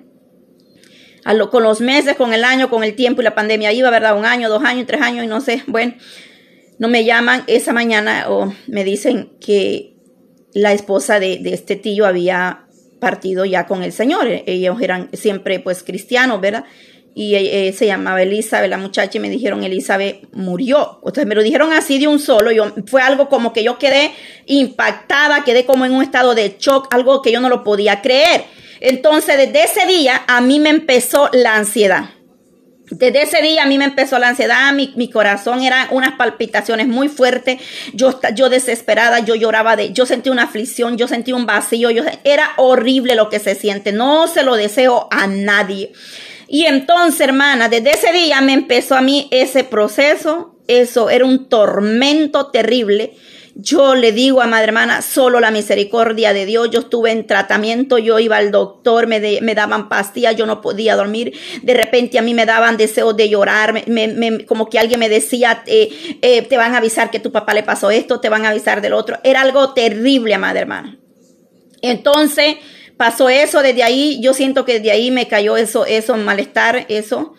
con 1.52 1.64
los 1.64 1.82
meses, 1.82 2.16
con 2.16 2.34
el 2.34 2.44
año, 2.44 2.70
con 2.70 2.84
el 2.84 2.96
tiempo 2.96 3.22
y 3.22 3.24
la 3.24 3.36
pandemia 3.36 3.72
iba, 3.72 3.90
¿verdad? 3.90 4.18
Un 4.18 4.26
año, 4.26 4.50
dos 4.50 4.64
años, 4.64 4.86
tres 4.88 5.02
años 5.02 5.24
y 5.24 5.28
no 5.28 5.42
sé. 5.42 5.64
Bueno, 5.68 5.94
no 6.80 6.88
me 6.88 7.06
llaman 7.06 7.44
esa 7.48 7.74
mañana 7.74 8.26
o 8.30 8.54
me 8.68 8.84
dicen 8.84 9.38
que 9.40 9.96
la 10.54 10.74
esposa 10.74 11.20
de, 11.20 11.40
de 11.40 11.54
este 11.54 11.76
tío 11.76 12.06
había 12.06 12.66
partido 13.00 13.46
ya 13.46 13.68
con 13.68 13.84
el 13.84 13.92
Señor. 13.92 14.28
Ellos 14.46 14.82
eran 14.82 15.10
siempre 15.14 15.60
pues 15.60 15.84
cristianos, 15.84 16.42
¿verdad? 16.42 16.66
Y 17.16 17.36
eh, 17.36 17.74
se 17.78 17.86
llamaba 17.86 18.22
Elizabeth, 18.22 18.70
la 18.70 18.78
muchacha, 18.78 19.18
y 19.18 19.22
me 19.22 19.30
dijeron, 19.30 19.64
Elizabeth 19.64 20.28
murió. 20.34 20.98
Entonces 20.98 21.28
me 21.28 21.36
lo 21.36 21.44
dijeron 21.44 21.72
así 21.72 22.00
de 22.00 22.08
un 22.08 22.20
solo, 22.20 22.52
yo, 22.52 22.74
fue 22.88 23.02
algo 23.02 23.30
como 23.30 23.54
que 23.54 23.64
yo 23.64 23.78
quedé 23.78 24.12
impactada, 24.48 25.44
quedé 25.44 25.66
como 25.66 25.86
en 25.86 25.92
un 25.92 26.04
estado 26.04 26.34
de 26.34 26.56
shock, 26.60 26.88
algo 26.94 27.22
que 27.22 27.32
yo 27.32 27.40
no 27.40 27.50
lo 27.50 27.64
podía 27.64 28.02
creer. 28.02 28.46
Entonces 28.80 29.38
desde 29.38 29.64
ese 29.64 29.86
día 29.86 30.24
a 30.28 30.42
mí 30.42 30.60
me 30.60 30.70
empezó 30.70 31.30
la 31.34 31.56
ansiedad. 31.56 32.10
Desde 32.90 33.22
ese 33.22 33.42
día 33.42 33.64
a 33.64 33.66
mí 33.66 33.78
me 33.78 33.86
empezó 33.86 34.20
la 34.20 34.30
ansiedad, 34.30 34.74
mi, 34.74 34.94
mi 34.96 35.10
corazón 35.10 35.64
era 35.64 35.88
unas 35.92 36.16
palpitaciones 36.16 36.88
muy 36.88 37.08
fuertes, 37.08 37.62
yo, 37.94 38.20
yo 38.36 38.50
desesperada, 38.50 39.20
yo 39.20 39.36
lloraba, 39.36 39.76
de, 39.76 39.94
yo 39.94 40.06
sentí 40.06 40.30
una 40.30 40.44
aflicción, 40.44 40.98
yo 40.98 41.08
sentí 41.08 41.32
un 41.32 41.46
vacío, 41.46 41.92
yo, 41.92 42.04
era 42.24 42.52
horrible 42.58 43.16
lo 43.16 43.30
que 43.30 43.40
se 43.40 43.56
siente, 43.56 43.94
no 43.94 44.28
se 44.28 44.44
lo 44.44 44.56
deseo 44.56 45.08
a 45.12 45.28
nadie. 45.28 45.94
Y 46.48 46.66
entonces, 46.66 47.22
hermana, 47.22 47.70
desde 47.70 47.92
ese 47.92 48.12
día 48.12 48.42
me 48.42 48.54
empezó 48.54 48.96
a 48.96 49.02
mí 49.02 49.28
ese 49.32 49.64
proceso. 49.64 50.56
Eso 50.68 51.10
era 51.10 51.26
un 51.26 51.50
tormento 51.50 52.48
terrible. 52.48 53.14
Yo 53.56 53.94
le 53.94 54.12
digo 54.12 54.42
a 54.42 54.48
madre 54.48 54.66
hermana, 54.66 55.04
solo 55.04 55.40
la 55.40 55.52
misericordia 55.52 56.34
de 56.34 56.48
Dios. 56.48 56.72
Yo 56.72 56.80
estuve 56.80 57.12
en 57.12 57.28
tratamiento, 57.28 58.00
yo 58.00 58.18
iba 58.18 58.38
al 58.38 58.50
doctor, 58.50 59.06
me, 59.06 59.20
daban 59.54 59.90
pastillas, 59.90 60.36
yo 60.36 60.48
no 60.48 60.60
podía 60.60 60.96
dormir. 60.96 61.34
De 61.62 61.76
repente 61.76 62.18
a 62.18 62.24
mí 62.24 62.34
me 62.34 62.48
daban 62.48 62.78
deseos 62.78 63.16
de 63.16 63.30
llorar, 63.30 63.84
como 64.48 64.70
que 64.70 64.80
alguien 64.80 65.00
me 65.00 65.08
decía, 65.08 65.64
eh, 65.68 66.18
eh, 66.24 66.42
te 66.42 66.58
van 66.58 66.74
a 66.74 66.78
avisar 66.78 67.12
que 67.12 67.20
tu 67.20 67.32
papá 67.32 67.54
le 67.54 67.62
pasó 67.62 67.92
esto, 67.92 68.20
te 68.20 68.30
van 68.30 68.46
a 68.46 68.50
avisar 68.50 68.82
del 68.82 68.94
otro. 68.94 69.20
Era 69.24 69.42
algo 69.42 69.74
terrible, 69.74 70.36
madre 70.40 70.62
hermana. 70.62 70.98
Entonces, 71.84 72.56
pasó 72.98 73.30
eso, 73.30 73.62
desde 73.62 73.84
ahí 73.84 74.20
yo 74.22 74.34
siento 74.34 74.66
que 74.66 74.80
desde 74.80 74.92
ahí 74.92 75.12
me 75.12 75.28
cayó 75.28 75.58
eso, 75.58 75.86
eso, 75.86 76.16
malestar, 76.18 76.86
eso. 76.90 77.34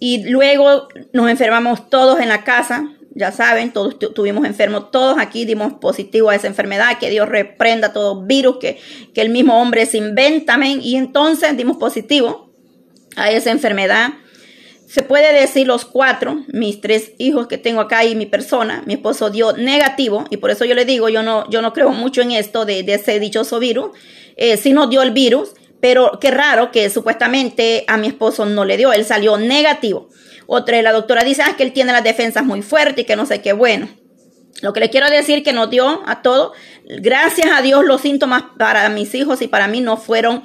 Y 0.00 0.28
luego 0.30 0.88
nos 1.12 1.30
enfermamos 1.30 1.90
todos 1.90 2.20
en 2.20 2.28
la 2.28 2.44
casa, 2.44 2.92
ya 3.14 3.32
saben, 3.32 3.72
todos 3.72 3.96
estuvimos 4.00 4.46
enfermos, 4.46 4.90
todos 4.92 5.18
aquí 5.18 5.44
dimos 5.44 5.74
positivo 5.74 6.30
a 6.30 6.36
esa 6.36 6.46
enfermedad, 6.46 6.98
que 6.98 7.10
Dios 7.10 7.28
reprenda 7.28 7.92
todo 7.92 8.22
virus 8.24 8.58
que, 8.58 8.78
que 9.12 9.20
el 9.20 9.30
mismo 9.30 9.60
hombre 9.60 9.86
se 9.86 9.98
inventa, 9.98 10.56
y 10.64 10.96
entonces 10.96 11.56
dimos 11.56 11.78
positivo 11.78 12.52
a 13.16 13.30
esa 13.30 13.50
enfermedad. 13.50 14.10
Se 14.86 15.02
puede 15.02 15.38
decir 15.38 15.66
los 15.66 15.84
cuatro, 15.84 16.44
mis 16.48 16.80
tres 16.80 17.12
hijos 17.18 17.46
que 17.46 17.58
tengo 17.58 17.82
acá 17.82 18.04
y 18.04 18.14
mi 18.14 18.24
persona, 18.24 18.82
mi 18.86 18.94
esposo 18.94 19.28
dio 19.28 19.52
negativo 19.52 20.24
y 20.30 20.38
por 20.38 20.50
eso 20.50 20.64
yo 20.64 20.74
le 20.74 20.86
digo, 20.86 21.10
yo 21.10 21.22
no, 21.22 21.48
yo 21.50 21.60
no 21.60 21.74
creo 21.74 21.90
mucho 21.90 22.22
en 22.22 22.30
esto 22.30 22.64
de, 22.64 22.82
de 22.84 22.94
ese 22.94 23.20
dichoso 23.20 23.58
virus, 23.58 23.90
eh, 24.38 24.56
sí 24.56 24.72
nos 24.72 24.88
dio 24.88 25.02
el 25.02 25.10
virus, 25.10 25.50
pero 25.80 26.18
qué 26.20 26.30
raro 26.30 26.70
que 26.70 26.88
supuestamente 26.88 27.84
a 27.86 27.98
mi 27.98 28.06
esposo 28.06 28.46
no 28.46 28.64
le 28.64 28.76
dio, 28.76 28.92
él 28.92 29.04
salió 29.04 29.36
negativo. 29.36 30.08
Otra, 30.46 30.80
la 30.80 30.92
doctora 30.92 31.24
dice 31.24 31.42
ah, 31.44 31.54
que 31.56 31.64
él 31.64 31.72
tiene 31.72 31.92
las 31.92 32.02
defensas 32.02 32.44
muy 32.44 32.62
fuertes 32.62 33.02
y 33.02 33.04
que 33.04 33.16
no 33.16 33.26
sé 33.26 33.42
qué 33.42 33.52
bueno. 33.52 33.88
Lo 34.62 34.72
que 34.72 34.80
le 34.80 34.90
quiero 34.90 35.10
decir 35.10 35.42
que 35.42 35.52
nos 35.52 35.70
dio 35.70 36.02
a 36.06 36.22
todos, 36.22 36.52
gracias 36.84 37.48
a 37.52 37.62
Dios 37.62 37.84
los 37.84 38.00
síntomas 38.00 38.44
para 38.58 38.88
mis 38.88 39.14
hijos 39.14 39.42
y 39.42 39.48
para 39.48 39.68
mí 39.68 39.80
no 39.80 39.96
fueron 39.96 40.42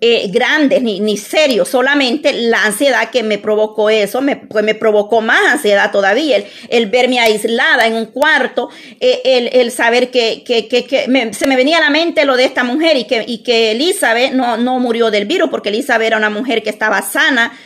eh, 0.00 0.28
grandes 0.30 0.82
ni, 0.82 1.00
ni 1.00 1.16
serios, 1.16 1.68
solamente 1.68 2.32
la 2.34 2.64
ansiedad 2.64 3.08
que 3.10 3.22
me 3.22 3.38
provocó 3.38 3.88
eso, 3.88 4.20
me, 4.20 4.36
pues 4.36 4.62
me 4.62 4.74
provocó 4.74 5.22
más 5.22 5.54
ansiedad 5.54 5.90
todavía, 5.90 6.44
el, 6.68 6.86
verme 6.86 7.18
aislada 7.18 7.86
en 7.86 7.94
un 7.94 8.04
cuarto, 8.06 8.68
eh, 9.00 9.22
el, 9.24 9.48
el, 9.52 9.70
saber 9.70 10.10
que, 10.10 10.44
que, 10.44 10.68
que, 10.68 10.84
que 10.84 11.30
se 11.32 11.46
me 11.46 11.56
venía 11.56 11.78
a 11.78 11.80
la 11.80 11.88
mente 11.88 12.26
lo 12.26 12.36
de 12.36 12.44
esta 12.44 12.62
mujer 12.62 12.98
y 12.98 13.04
que, 13.04 13.24
y 13.26 13.38
que 13.38 13.70
Elizabeth 13.70 14.32
no, 14.32 14.58
no 14.58 14.78
murió 14.80 15.10
del 15.10 15.24
virus, 15.24 15.48
porque 15.48 15.70
Elizabeth 15.70 16.08
era 16.08 16.18
una 16.18 16.30
mujer 16.30 16.62
que 16.62 16.70
estaba 16.70 17.00
sana, 17.00 17.58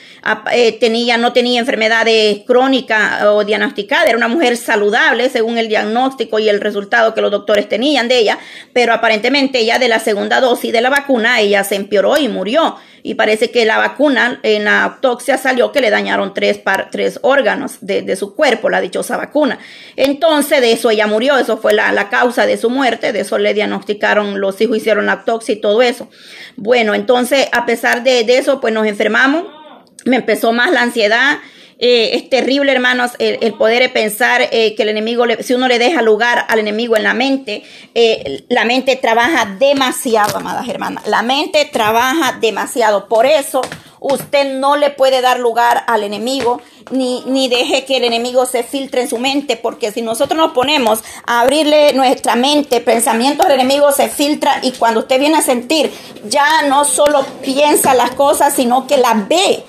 eh, 0.53 0.79
tenía, 0.79 1.17
no 1.17 1.33
tenía 1.33 1.61
enfermedades 1.61 2.41
crónicas 2.47 3.23
o 3.25 3.45
diagnosticadas, 3.45 4.09
era 4.09 4.17
una 4.17 4.29
mujer 4.29 4.57
saludable 4.57 5.29
según 5.31 5.59
el 5.59 5.69
diagnóstico 5.69 6.39
y 6.39 6.49
el 6.49 6.61
resultado 6.61 7.15
que 7.15 7.21
los 7.21 7.31
doctores 7.31 7.69
tenían 7.69 8.09
de 8.09 8.19
ella, 8.19 8.39
pero 8.73 8.93
aparentemente 8.93 9.65
ya 9.65 9.79
de 9.79 9.89
la 9.89 9.99
segunda 9.99 10.41
dosis 10.41 10.73
de 10.73 10.81
la 10.81 10.91
vacuna 10.91 11.41
ella 11.41 11.65
se 11.65 11.77
empeoró 11.77 12.19
y 12.19 12.29
murió. 12.29 12.77
Y 13.03 13.15
parece 13.15 13.51
que 13.51 13.65
la 13.65 13.79
vacuna 13.79 14.41
en 14.43 14.67
la 14.67 14.85
autopsia 14.85 15.39
salió 15.39 15.73
que 15.73 15.81
le 15.81 15.89
dañaron 15.89 16.35
tres, 16.35 16.61
tres 16.91 17.19
órganos 17.23 17.79
de, 17.81 18.15
su 18.15 18.35
cuerpo, 18.35 18.69
la 18.69 18.83
dichosa 18.83 19.17
vacuna. 19.17 19.59
Entonces 19.97 20.61
de 20.61 20.73
eso 20.73 20.91
ella 20.91 21.07
murió, 21.07 21.39
eso 21.39 21.57
fue 21.57 21.73
la, 21.73 21.93
la 21.93 22.11
causa 22.11 22.45
de 22.45 22.59
su 22.59 22.69
muerte, 22.69 23.15
de 23.15 23.21
eso 23.21 23.39
le 23.39 23.55
diagnosticaron, 23.55 24.39
los 24.39 24.61
hijos 24.61 24.77
hicieron 24.77 25.07
la 25.07 25.13
autopsia 25.13 25.55
y 25.55 25.61
todo 25.63 25.81
eso. 25.81 26.11
Bueno, 26.57 26.95
entonces 26.95 27.49
a 27.53 27.65
pesar 27.65 28.03
de, 28.03 28.25
de 28.25 28.37
eso, 28.37 28.61
pues 28.61 28.75
nos 28.75 28.87
enfermamos 28.87 29.60
me 30.05 30.17
empezó 30.17 30.53
más 30.53 30.71
la 30.71 30.83
ansiedad. 30.83 31.39
Eh, 31.83 32.11
es 32.15 32.29
terrible, 32.29 32.73
hermanos, 32.73 33.13
el, 33.19 33.55
poder 33.55 33.91
pensar 33.91 34.43
eh, 34.53 34.75
que 34.75 34.83
el 34.83 34.91
enemigo, 34.91 35.25
si 35.41 35.55
uno 35.55 35.67
le 35.67 35.79
deja 35.79 36.03
lugar 36.03 36.45
al 36.49 36.59
enemigo 36.59 36.95
en 36.95 37.05
la 37.05 37.15
mente, 37.15 37.63
eh, 37.95 38.45
la 38.51 38.67
mente 38.67 38.97
trabaja 38.97 39.57
demasiado, 39.59 40.37
amadas 40.37 40.69
hermanas. 40.69 41.07
La 41.07 41.23
mente 41.23 41.65
trabaja 41.73 42.37
demasiado. 42.39 43.09
Por 43.09 43.25
eso 43.25 43.63
usted 43.99 44.59
no 44.59 44.77
le 44.77 44.91
puede 44.91 45.23
dar 45.23 45.41
lugar 45.41 45.85
al 45.87 46.05
enemigo, 46.05 46.61
ni, 46.91 47.23
ni 47.25 47.49
deje 47.49 47.87
que 47.87 47.97
el 47.97 48.05
enemigo 48.05 48.45
se 48.45 48.63
filtre 48.63 49.01
en 49.03 49.09
su 49.09 49.17
mente, 49.17 49.57
porque 49.57 49.91
si 49.91 50.03
nosotros 50.03 50.37
nos 50.37 50.53
ponemos 50.53 51.03
a 51.27 51.41
abrirle 51.41 51.95
nuestra 51.95 52.37
mente, 52.37 52.83
pensamientos 52.83 53.49
del 53.49 53.59
enemigo 53.59 53.91
se 53.91 54.11
filtra 54.11 54.61
y 54.63 54.73
cuando 54.73 55.01
usted 55.01 55.19
viene 55.19 55.39
a 55.39 55.43
sentir, 55.43 55.91
ya 56.29 56.63
no 56.69 56.85
solo 56.85 57.25
piensa 57.43 57.95
las 57.95 58.11
cosas, 58.11 58.55
sino 58.55 58.87
que 58.87 58.99
las 58.99 59.27
ve 59.27 59.65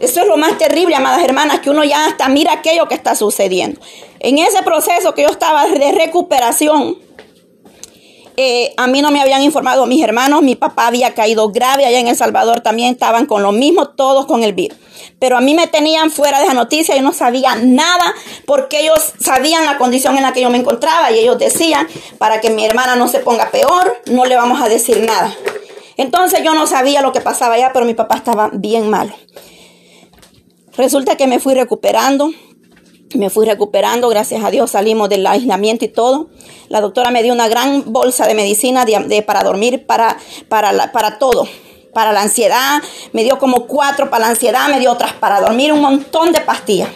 eso 0.00 0.20
es 0.20 0.26
lo 0.26 0.36
más 0.36 0.58
terrible, 0.58 0.94
amadas 0.94 1.22
hermanas, 1.22 1.60
que 1.60 1.70
uno 1.70 1.84
ya 1.84 2.06
hasta 2.06 2.28
mira 2.28 2.52
aquello 2.52 2.86
que 2.88 2.94
está 2.94 3.14
sucediendo. 3.14 3.80
En 4.20 4.38
ese 4.38 4.62
proceso 4.62 5.14
que 5.14 5.22
yo 5.22 5.28
estaba 5.28 5.66
de 5.66 5.92
recuperación, 5.92 6.98
eh, 8.38 8.74
a 8.76 8.86
mí 8.86 9.00
no 9.00 9.10
me 9.10 9.22
habían 9.22 9.42
informado 9.42 9.86
mis 9.86 10.02
hermanos, 10.04 10.42
mi 10.42 10.56
papá 10.56 10.88
había 10.88 11.14
caído 11.14 11.48
grave 11.50 11.86
allá 11.86 11.98
en 11.98 12.08
El 12.08 12.16
Salvador, 12.16 12.60
también 12.60 12.92
estaban 12.92 13.24
con 13.24 13.42
lo 13.42 13.52
mismo, 13.52 13.88
todos 13.88 14.26
con 14.26 14.42
el 14.42 14.52
virus. 14.52 14.78
Pero 15.18 15.38
a 15.38 15.40
mí 15.40 15.54
me 15.54 15.66
tenían 15.66 16.10
fuera 16.10 16.38
de 16.38 16.44
esa 16.44 16.52
noticia, 16.54 16.94
yo 16.94 17.02
no 17.02 17.14
sabía 17.14 17.54
nada 17.56 18.14
porque 18.44 18.80
ellos 18.80 19.14
sabían 19.18 19.64
la 19.64 19.78
condición 19.78 20.16
en 20.18 20.22
la 20.22 20.34
que 20.34 20.42
yo 20.42 20.50
me 20.50 20.58
encontraba 20.58 21.10
y 21.10 21.18
ellos 21.20 21.38
decían, 21.38 21.88
para 22.18 22.42
que 22.42 22.50
mi 22.50 22.66
hermana 22.66 22.96
no 22.96 23.08
se 23.08 23.20
ponga 23.20 23.50
peor, 23.50 24.02
no 24.06 24.26
le 24.26 24.36
vamos 24.36 24.60
a 24.60 24.68
decir 24.68 25.00
nada. 25.00 25.34
Entonces 25.96 26.40
yo 26.44 26.52
no 26.52 26.66
sabía 26.66 27.00
lo 27.00 27.12
que 27.12 27.22
pasaba 27.22 27.54
allá, 27.54 27.70
pero 27.72 27.86
mi 27.86 27.94
papá 27.94 28.16
estaba 28.16 28.50
bien 28.52 28.90
malo. 28.90 29.14
Resulta 30.76 31.16
que 31.16 31.26
me 31.26 31.40
fui 31.40 31.54
recuperando, 31.54 32.30
me 33.14 33.30
fui 33.30 33.46
recuperando, 33.46 34.08
gracias 34.08 34.44
a 34.44 34.50
Dios 34.50 34.72
salimos 34.72 35.08
del 35.08 35.26
aislamiento 35.26 35.84
y 35.84 35.88
todo. 35.88 36.28
La 36.68 36.80
doctora 36.80 37.10
me 37.10 37.22
dio 37.22 37.32
una 37.32 37.48
gran 37.48 37.92
bolsa 37.92 38.26
de 38.26 38.34
medicina 38.34 38.84
de, 38.84 39.22
para 39.22 39.42
dormir, 39.42 39.86
para, 39.86 40.18
para, 40.48 40.92
para 40.92 41.18
todo, 41.18 41.48
para 41.94 42.12
la 42.12 42.20
ansiedad, 42.22 42.82
me 43.12 43.24
dio 43.24 43.38
como 43.38 43.66
cuatro 43.66 44.10
para 44.10 44.24
la 44.24 44.30
ansiedad, 44.30 44.68
me 44.68 44.78
dio 44.78 44.92
otras 44.92 45.14
para 45.14 45.40
dormir, 45.40 45.72
un 45.72 45.80
montón 45.80 46.32
de 46.32 46.40
pastillas. 46.40 46.90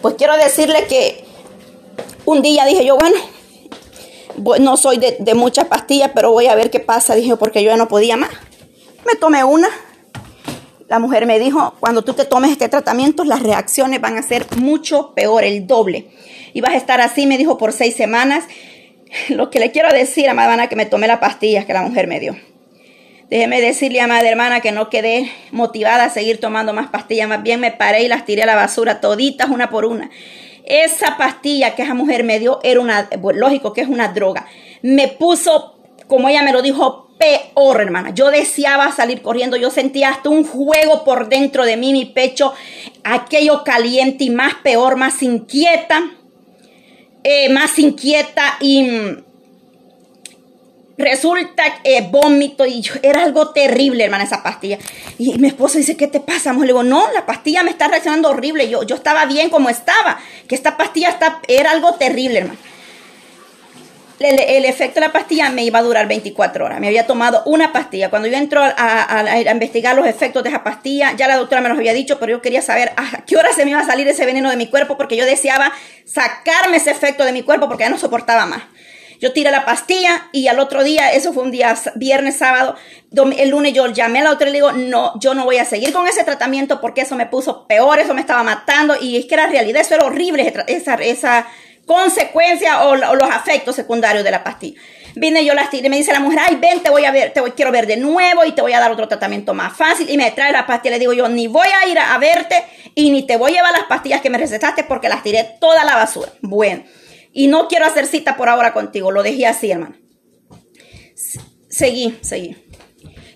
Pues 0.00 0.14
quiero 0.14 0.36
decirle 0.36 0.86
que 0.86 1.24
un 2.24 2.40
día 2.40 2.64
dije 2.64 2.84
yo, 2.84 2.96
bueno, 2.96 3.16
no 4.60 4.76
soy 4.78 4.96
de, 4.96 5.16
de 5.20 5.34
muchas 5.34 5.66
pastillas, 5.66 6.12
pero 6.14 6.32
voy 6.32 6.46
a 6.46 6.54
ver 6.54 6.70
qué 6.70 6.80
pasa, 6.80 7.14
dije, 7.14 7.36
porque 7.36 7.62
yo 7.62 7.70
ya 7.70 7.76
no 7.76 7.88
podía 7.88 8.16
más. 8.16 8.30
Me 9.04 9.16
tomé 9.16 9.44
una 9.44 9.68
la 10.92 10.98
mujer 10.98 11.24
me 11.24 11.38
dijo, 11.38 11.72
cuando 11.80 12.04
tú 12.04 12.12
te 12.12 12.26
tomes 12.26 12.50
este 12.50 12.68
tratamiento, 12.68 13.24
las 13.24 13.42
reacciones 13.42 13.98
van 14.02 14.18
a 14.18 14.22
ser 14.22 14.44
mucho 14.58 15.14
peor, 15.14 15.42
el 15.42 15.66
doble. 15.66 16.08
Y 16.52 16.60
vas 16.60 16.72
a 16.72 16.76
estar 16.76 17.00
así, 17.00 17.26
me 17.26 17.38
dijo, 17.38 17.56
por 17.56 17.72
seis 17.72 17.96
semanas. 17.96 18.44
Lo 19.30 19.48
que 19.48 19.58
le 19.58 19.70
quiero 19.70 19.88
decir, 19.88 20.28
amada 20.28 20.48
hermana, 20.48 20.68
que 20.68 20.76
me 20.76 20.84
tomé 20.84 21.06
las 21.06 21.18
pastillas 21.18 21.64
que 21.64 21.72
la 21.72 21.80
mujer 21.80 22.08
me 22.08 22.20
dio. 22.20 22.36
Déjeme 23.30 23.62
decirle, 23.62 24.02
amada 24.02 24.28
hermana, 24.28 24.60
que 24.60 24.70
no 24.70 24.90
quedé 24.90 25.32
motivada 25.50 26.04
a 26.04 26.10
seguir 26.10 26.40
tomando 26.40 26.74
más 26.74 26.90
pastillas. 26.90 27.26
Más 27.26 27.42
bien 27.42 27.58
me 27.58 27.70
paré 27.70 28.02
y 28.02 28.08
las 28.08 28.26
tiré 28.26 28.42
a 28.42 28.46
la 28.46 28.54
basura, 28.54 29.00
toditas 29.00 29.48
una 29.48 29.70
por 29.70 29.86
una. 29.86 30.10
Esa 30.66 31.16
pastilla 31.16 31.74
que 31.74 31.84
esa 31.84 31.94
mujer 31.94 32.22
me 32.22 32.38
dio 32.38 32.60
era 32.64 32.80
una, 32.80 33.08
lógico 33.32 33.72
que 33.72 33.80
es 33.80 33.88
una 33.88 34.08
droga. 34.08 34.46
Me 34.82 35.08
puso, 35.08 35.74
como 36.06 36.28
ella 36.28 36.42
me 36.42 36.52
lo 36.52 36.60
dijo, 36.60 37.08
peor, 37.22 37.80
hermana. 37.80 38.10
Yo 38.10 38.30
deseaba 38.30 38.90
salir 38.90 39.22
corriendo. 39.22 39.56
Yo 39.56 39.70
sentía 39.70 40.10
hasta 40.10 40.28
un 40.28 40.44
juego 40.44 41.04
por 41.04 41.28
dentro 41.28 41.64
de 41.64 41.76
mí, 41.76 41.92
mi 41.92 42.06
pecho, 42.06 42.52
aquello 43.04 43.62
caliente 43.64 44.24
y 44.24 44.30
más 44.30 44.54
peor, 44.56 44.96
más 44.96 45.22
inquieta, 45.22 46.02
eh, 47.22 47.48
más 47.50 47.78
inquieta 47.78 48.56
y 48.60 48.82
mm, 48.82 49.24
resulta 50.98 51.62
eh, 51.84 52.08
vómito 52.10 52.66
y 52.66 52.80
yo, 52.80 52.94
era 53.02 53.22
algo 53.22 53.50
terrible, 53.50 54.04
hermana, 54.04 54.24
esa 54.24 54.42
pastilla. 54.42 54.78
Y 55.18 55.38
mi 55.38 55.46
esposo 55.46 55.78
dice, 55.78 55.96
¿qué 55.96 56.08
te 56.08 56.18
pasa? 56.18 56.52
Le 56.52 56.66
digo, 56.66 56.82
no, 56.82 57.12
la 57.12 57.24
pastilla 57.24 57.62
me 57.62 57.70
está 57.70 57.86
reaccionando 57.86 58.30
horrible. 58.30 58.68
Yo, 58.68 58.82
yo 58.82 58.96
estaba 58.96 59.26
bien 59.26 59.48
como 59.48 59.68
estaba, 59.68 60.18
que 60.48 60.56
esta 60.56 60.76
pastilla 60.76 61.10
está, 61.10 61.40
era 61.46 61.70
algo 61.70 61.94
terrible, 61.94 62.40
hermana. 62.40 62.58
El, 64.24 64.64
efecto 64.64 65.00
de 65.00 65.06
la 65.06 65.12
pastilla 65.12 65.50
me 65.50 65.64
iba 65.64 65.78
a 65.78 65.82
durar 65.82 66.06
24 66.06 66.64
horas. 66.64 66.80
Me 66.80 66.88
había 66.88 67.06
tomado 67.06 67.42
una 67.46 67.72
pastilla. 67.72 68.10
Cuando 68.10 68.28
yo 68.28 68.36
entro 68.36 68.62
a, 68.62 69.40
investigar 69.50 69.96
los 69.96 70.06
efectos 70.06 70.42
de 70.42 70.50
esa 70.50 70.62
pastilla, 70.62 71.14
ya 71.16 71.28
la 71.28 71.36
doctora 71.36 71.60
me 71.60 71.68
los 71.68 71.78
había 71.78 71.92
dicho, 71.92 72.18
pero 72.18 72.32
yo 72.32 72.42
quería 72.42 72.62
saber 72.62 72.92
a 72.96 73.24
qué 73.24 73.36
hora 73.36 73.52
se 73.52 73.64
me 73.64 73.72
iba 73.72 73.80
a 73.80 73.86
salir 73.86 74.06
ese 74.08 74.26
veneno 74.26 74.50
de 74.50 74.56
mi 74.56 74.68
cuerpo 74.68 74.96
porque 74.96 75.16
yo 75.16 75.24
deseaba 75.24 75.72
sacarme 76.04 76.76
ese 76.76 76.90
efecto 76.90 77.24
de 77.24 77.32
mi 77.32 77.42
cuerpo 77.42 77.68
porque 77.68 77.84
ya 77.84 77.90
no 77.90 77.98
soportaba 77.98 78.46
más. 78.46 78.62
Yo 79.22 79.32
tiré 79.32 79.52
la 79.52 79.64
pastilla 79.64 80.28
y 80.32 80.48
al 80.48 80.58
otro 80.58 80.82
día, 80.82 81.12
eso 81.12 81.32
fue 81.32 81.44
un 81.44 81.52
día 81.52 81.76
viernes, 81.94 82.38
sábado, 82.38 82.74
el 83.36 83.50
lunes 83.50 83.72
yo 83.72 83.86
llamé 83.86 84.18
a 84.18 84.24
la 84.24 84.30
doctora 84.30 84.50
y 84.50 84.52
le 84.52 84.58
digo, 84.58 84.72
no, 84.72 85.12
yo 85.20 85.34
no 85.34 85.44
voy 85.44 85.58
a 85.58 85.64
seguir 85.64 85.92
con 85.92 86.08
ese 86.08 86.24
tratamiento 86.24 86.80
porque 86.80 87.02
eso 87.02 87.14
me 87.14 87.26
puso 87.26 87.68
peor, 87.68 88.00
eso 88.00 88.14
me 88.14 88.20
estaba 88.20 88.42
matando 88.42 88.96
y 89.00 89.16
es 89.16 89.26
que 89.26 89.34
era 89.34 89.46
realidad, 89.46 89.80
eso 89.80 89.94
era 89.94 90.06
horrible, 90.06 90.52
esa, 90.66 90.94
esa 90.94 91.46
consecuencia 91.86 92.84
o, 92.84 92.96
los 92.96 93.30
afectos 93.30 93.76
secundarios 93.76 94.24
de 94.24 94.30
la 94.30 94.44
pastilla. 94.44 94.80
Vine 95.14 95.44
yo 95.44 95.54
la 95.54 95.68
y 95.70 95.88
me 95.88 95.96
dice 95.96 96.12
la 96.12 96.20
mujer, 96.20 96.40
ay, 96.48 96.56
ven, 96.56 96.82
te 96.82 96.90
voy 96.90 97.04
a 97.04 97.10
ver, 97.10 97.32
te 97.32 97.42
quiero 97.52 97.70
ver 97.70 97.86
de 97.86 97.98
nuevo 97.98 98.44
y 98.44 98.52
te 98.52 98.62
voy 98.62 98.72
a 98.72 98.80
dar 98.80 98.90
otro 98.90 99.08
tratamiento 99.08 99.52
más 99.52 99.76
fácil. 99.76 100.08
Y 100.08 100.16
me 100.16 100.30
trae 100.30 100.52
la 100.52 100.66
pastilla. 100.66 100.92
Le 100.92 101.00
digo 101.00 101.12
yo, 101.12 101.28
ni 101.28 101.48
voy 101.48 101.68
a 101.82 101.88
ir 101.88 101.98
a, 101.98 102.16
verte 102.18 102.56
y 102.94 103.10
ni 103.10 103.26
te 103.26 103.36
voy 103.36 103.52
a 103.52 103.54
llevar 103.56 103.72
las 103.72 103.84
pastillas 103.84 104.20
que 104.20 104.30
me 104.30 104.38
recetaste 104.38 104.84
porque 104.84 105.08
las 105.08 105.22
tiré 105.22 105.56
toda 105.60 105.84
la 105.84 105.96
basura. 105.96 106.32
Bueno, 106.40 106.84
y 107.32 107.48
no 107.48 107.68
quiero 107.68 107.86
hacer 107.86 108.06
cita 108.06 108.36
por 108.36 108.48
ahora 108.48 108.72
contigo. 108.72 109.10
Lo 109.10 109.22
dejé 109.22 109.46
así, 109.46 109.70
hermano. 109.70 109.96
Seguí, 111.68 112.18
seguí. 112.22 112.56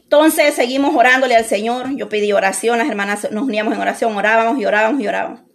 Entonces 0.03 0.55
seguimos 0.55 0.95
orándole 0.95 1.37
al 1.37 1.45
Señor. 1.45 1.95
Yo 1.97 2.09
pedí 2.09 2.33
oración, 2.33 2.79
las 2.79 2.89
hermanas 2.89 3.29
nos 3.31 3.45
uníamos 3.45 3.75
en 3.75 3.81
oración, 3.81 4.17
orábamos 4.17 4.59
y 4.59 4.65
orábamos 4.65 5.01
y 5.03 5.09
orábamos 5.09 5.46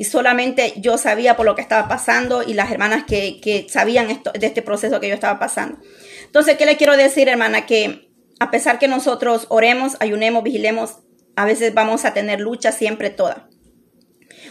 y 0.00 0.04
solamente 0.04 0.72
yo 0.78 0.96
sabía 0.96 1.36
por 1.36 1.44
lo 1.44 1.54
que 1.54 1.60
estaba 1.60 1.86
pasando 1.86 2.42
y 2.42 2.54
las 2.54 2.72
hermanas 2.72 3.04
que, 3.04 3.66
sabían 3.68 4.10
esto, 4.10 4.32
de 4.32 4.46
este 4.46 4.62
proceso 4.62 4.98
que 4.98 5.08
yo 5.08 5.14
estaba 5.14 5.38
pasando. 5.38 5.76
Entonces, 6.24 6.56
¿qué 6.56 6.64
le 6.64 6.78
quiero 6.78 6.96
decir, 6.96 7.28
hermana? 7.28 7.66
Que 7.66 8.10
a 8.38 8.50
pesar 8.50 8.78
que 8.78 8.88
nosotros 8.88 9.44
oremos, 9.50 9.98
ayunemos, 10.00 10.42
vigilemos, 10.42 11.00
a 11.36 11.44
veces 11.44 11.74
vamos 11.74 12.06
a 12.06 12.14
tener 12.14 12.40
lucha 12.40 12.72
siempre 12.72 13.10
toda. 13.10 13.50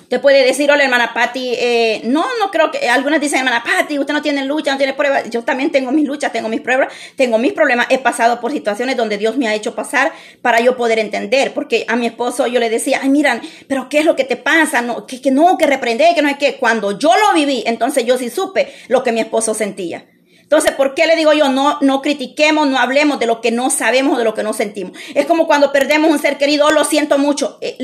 Usted 0.09 0.21
puede 0.21 0.43
decir, 0.43 0.71
hola 0.71 0.83
hermana 0.83 1.13
Patti, 1.13 1.53
eh, 1.53 2.01
no, 2.05 2.25
no 2.39 2.49
creo 2.49 2.71
que, 2.71 2.89
algunas 2.89 3.21
dicen, 3.21 3.41
hermana 3.41 3.61
Patti, 3.63 3.99
usted 3.99 4.11
no 4.11 4.23
tiene 4.23 4.43
lucha, 4.43 4.71
no 4.71 4.79
tiene 4.79 4.95
pruebas. 4.95 5.29
Yo 5.29 5.43
también 5.43 5.71
tengo 5.71 5.91
mis 5.91 6.07
luchas, 6.07 6.31
tengo 6.31 6.49
mis 6.49 6.61
pruebas, 6.61 6.91
tengo 7.15 7.37
mis 7.37 7.53
problemas. 7.53 7.85
He 7.91 7.99
pasado 7.99 8.39
por 8.41 8.51
situaciones 8.51 8.97
donde 8.97 9.19
Dios 9.19 9.37
me 9.37 9.47
ha 9.47 9.53
hecho 9.53 9.75
pasar 9.75 10.11
para 10.41 10.61
yo 10.61 10.75
poder 10.75 10.97
entender. 10.97 11.53
Porque 11.53 11.85
a 11.87 11.95
mi 11.95 12.07
esposo 12.07 12.47
yo 12.47 12.59
le 12.59 12.71
decía, 12.71 13.01
ay, 13.03 13.09
miran, 13.09 13.39
pero 13.67 13.87
¿qué 13.87 13.99
es 13.99 14.05
lo 14.05 14.15
que 14.15 14.23
te 14.23 14.35
pasa? 14.35 14.81
No, 14.81 15.05
que, 15.05 15.21
que 15.21 15.29
no, 15.29 15.59
que 15.59 15.67
reprende, 15.67 16.07
que 16.15 16.23
no 16.23 16.29
es 16.29 16.37
que. 16.39 16.55
Cuando 16.55 16.97
yo 16.97 17.11
lo 17.15 17.35
viví, 17.35 17.61
entonces 17.67 18.03
yo 18.03 18.17
sí 18.17 18.31
supe 18.31 18.73
lo 18.87 19.03
que 19.03 19.11
mi 19.11 19.19
esposo 19.19 19.53
sentía. 19.53 20.07
Entonces, 20.49 20.71
¿por 20.71 20.95
qué 20.95 21.05
le 21.05 21.15
digo 21.15 21.31
yo 21.31 21.49
no, 21.49 21.77
no 21.81 22.01
critiquemos, 22.01 22.67
no 22.67 22.79
hablemos 22.79 23.19
de 23.19 23.27
lo 23.27 23.39
que 23.39 23.51
no 23.51 23.69
sabemos 23.69 24.17
de 24.17 24.23
lo 24.23 24.33
que 24.33 24.41
no 24.41 24.51
sentimos? 24.53 24.97
Es 25.13 25.27
como 25.27 25.45
cuando 25.45 25.71
perdemos 25.71 26.09
un 26.09 26.17
ser 26.17 26.39
querido, 26.39 26.65
oh, 26.65 26.71
lo 26.71 26.85
siento 26.85 27.19
mucho. 27.19 27.59
Eh, 27.61 27.77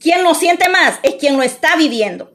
quien 0.00 0.22
lo 0.22 0.34
siente 0.34 0.68
más 0.68 0.98
es 1.02 1.14
quien 1.16 1.36
lo 1.36 1.42
está 1.42 1.76
viviendo. 1.76 2.32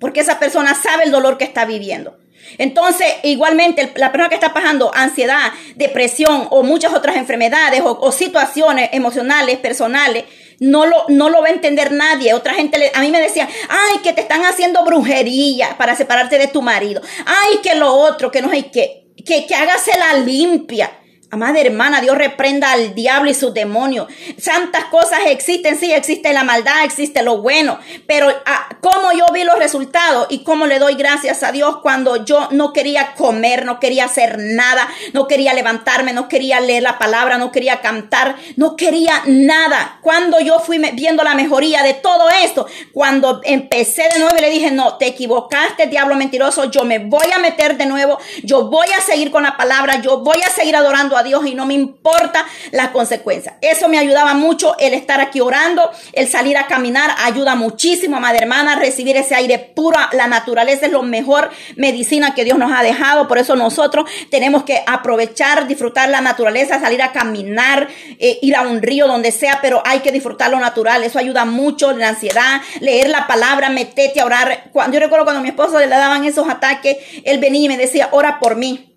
Porque 0.00 0.20
esa 0.20 0.38
persona 0.38 0.74
sabe 0.74 1.04
el 1.04 1.10
dolor 1.10 1.38
que 1.38 1.44
está 1.44 1.64
viviendo. 1.64 2.18
Entonces, 2.56 3.06
igualmente, 3.24 3.92
la 3.96 4.10
persona 4.10 4.28
que 4.28 4.36
está 4.36 4.54
pasando 4.54 4.90
ansiedad, 4.94 5.52
depresión 5.74 6.46
o 6.50 6.62
muchas 6.62 6.94
otras 6.94 7.16
enfermedades 7.16 7.82
o, 7.84 8.12
situaciones 8.12 8.90
emocionales, 8.92 9.58
personales, 9.58 10.24
no 10.60 10.86
lo, 10.86 11.04
no 11.08 11.28
lo 11.28 11.40
va 11.40 11.48
a 11.48 11.52
entender 11.52 11.92
nadie. 11.92 12.34
Otra 12.34 12.54
gente 12.54 12.90
a 12.94 13.00
mí 13.00 13.10
me 13.10 13.20
decía, 13.20 13.48
ay, 13.68 13.98
que 14.02 14.12
te 14.12 14.22
están 14.22 14.44
haciendo 14.44 14.84
brujería 14.84 15.76
para 15.76 15.94
separarte 15.94 16.38
de 16.38 16.48
tu 16.48 16.62
marido. 16.62 17.02
Ay, 17.26 17.58
que 17.62 17.74
lo 17.74 17.92
otro, 17.92 18.30
que 18.30 18.40
no 18.40 18.50
hay 18.50 18.64
que, 18.64 19.08
que, 19.24 19.46
que 19.46 19.54
hágase 19.54 19.92
la 19.98 20.14
limpia. 20.14 20.97
Amada 21.30 21.60
hermana, 21.60 22.00
Dios 22.00 22.16
reprenda 22.16 22.72
al 22.72 22.94
diablo 22.94 23.28
y 23.28 23.34
sus 23.34 23.52
demonios. 23.52 24.06
Santas 24.38 24.86
cosas 24.86 25.20
existen, 25.26 25.78
sí, 25.78 25.92
existe 25.92 26.32
la 26.32 26.42
maldad, 26.42 26.84
existe 26.84 27.22
lo 27.22 27.42
bueno, 27.42 27.78
pero 28.06 28.30
ah, 28.46 28.70
cómo 28.80 29.12
yo 29.12 29.26
vi 29.34 29.44
los 29.44 29.58
resultados 29.58 30.28
y 30.30 30.42
cómo 30.42 30.64
le 30.64 30.78
doy 30.78 30.94
gracias 30.94 31.42
a 31.42 31.52
Dios 31.52 31.80
cuando 31.82 32.24
yo 32.24 32.48
no 32.52 32.72
quería 32.72 33.12
comer, 33.14 33.66
no 33.66 33.78
quería 33.78 34.06
hacer 34.06 34.38
nada, 34.38 34.88
no 35.12 35.28
quería 35.28 35.52
levantarme, 35.52 36.14
no 36.14 36.28
quería 36.28 36.60
leer 36.60 36.82
la 36.82 36.98
palabra, 36.98 37.36
no 37.36 37.52
quería 37.52 37.82
cantar, 37.82 38.36
no 38.56 38.74
quería 38.74 39.12
nada. 39.26 39.98
Cuando 40.00 40.40
yo 40.40 40.60
fui 40.60 40.78
viendo 40.94 41.24
la 41.24 41.34
mejoría 41.34 41.82
de 41.82 41.92
todo 41.92 42.30
esto, 42.42 42.66
cuando 42.94 43.42
empecé 43.44 44.08
de 44.14 44.18
nuevo 44.18 44.34
y 44.38 44.40
le 44.40 44.48
dije, 44.48 44.70
no, 44.70 44.96
te 44.96 45.08
equivocaste, 45.08 45.88
diablo 45.88 46.14
mentiroso, 46.14 46.70
yo 46.70 46.84
me 46.84 47.00
voy 47.00 47.26
a 47.34 47.38
meter 47.38 47.76
de 47.76 47.84
nuevo, 47.84 48.18
yo 48.44 48.70
voy 48.70 48.88
a 48.96 49.02
seguir 49.02 49.30
con 49.30 49.42
la 49.42 49.58
palabra, 49.58 50.00
yo 50.00 50.20
voy 50.20 50.38
a 50.40 50.50
seguir 50.50 50.74
adorando 50.74 51.17
a 51.18 51.22
Dios 51.22 51.46
y 51.46 51.54
no 51.54 51.66
me 51.66 51.74
importa 51.74 52.46
las 52.72 52.88
consecuencias. 52.88 53.54
Eso 53.60 53.88
me 53.88 53.98
ayudaba 53.98 54.34
mucho 54.34 54.76
el 54.78 54.94
estar 54.94 55.20
aquí 55.20 55.40
orando, 55.40 55.90
el 56.12 56.28
salir 56.28 56.56
a 56.56 56.66
caminar, 56.66 57.10
ayuda 57.18 57.54
muchísimo, 57.54 58.20
madre 58.20 58.40
hermana, 58.42 58.76
recibir 58.76 59.16
ese 59.16 59.34
aire 59.34 59.58
puro. 59.58 59.98
La 60.12 60.26
naturaleza 60.26 60.86
es 60.86 60.92
lo 60.92 61.02
mejor 61.02 61.50
medicina 61.76 62.34
que 62.34 62.44
Dios 62.44 62.58
nos 62.58 62.72
ha 62.72 62.82
dejado. 62.82 63.28
Por 63.28 63.38
eso 63.38 63.56
nosotros 63.56 64.08
tenemos 64.30 64.64
que 64.64 64.82
aprovechar, 64.86 65.66
disfrutar 65.66 66.08
la 66.08 66.20
naturaleza, 66.20 66.80
salir 66.80 67.02
a 67.02 67.12
caminar, 67.12 67.88
eh, 68.18 68.38
ir 68.42 68.56
a 68.56 68.62
un 68.62 68.82
río, 68.82 69.06
donde 69.06 69.32
sea, 69.32 69.58
pero 69.62 69.82
hay 69.84 70.00
que 70.00 70.12
disfrutar 70.12 70.50
lo 70.50 70.58
natural. 70.58 71.02
Eso 71.02 71.18
ayuda 71.18 71.44
mucho 71.44 71.92
la 71.92 72.08
ansiedad, 72.08 72.60
leer 72.80 73.08
la 73.08 73.26
palabra, 73.26 73.70
metete 73.70 74.20
a 74.20 74.26
orar. 74.26 74.70
Cuando, 74.72 74.94
yo 74.94 75.00
recuerdo 75.00 75.24
cuando 75.24 75.40
a 75.40 75.42
mi 75.42 75.48
esposo 75.48 75.78
le 75.78 75.86
daban 75.86 76.24
esos 76.24 76.48
ataques, 76.48 76.96
él 77.24 77.38
venía 77.38 77.66
y 77.66 77.68
me 77.68 77.76
decía, 77.76 78.08
ora 78.12 78.38
por 78.38 78.56
mí. 78.56 78.87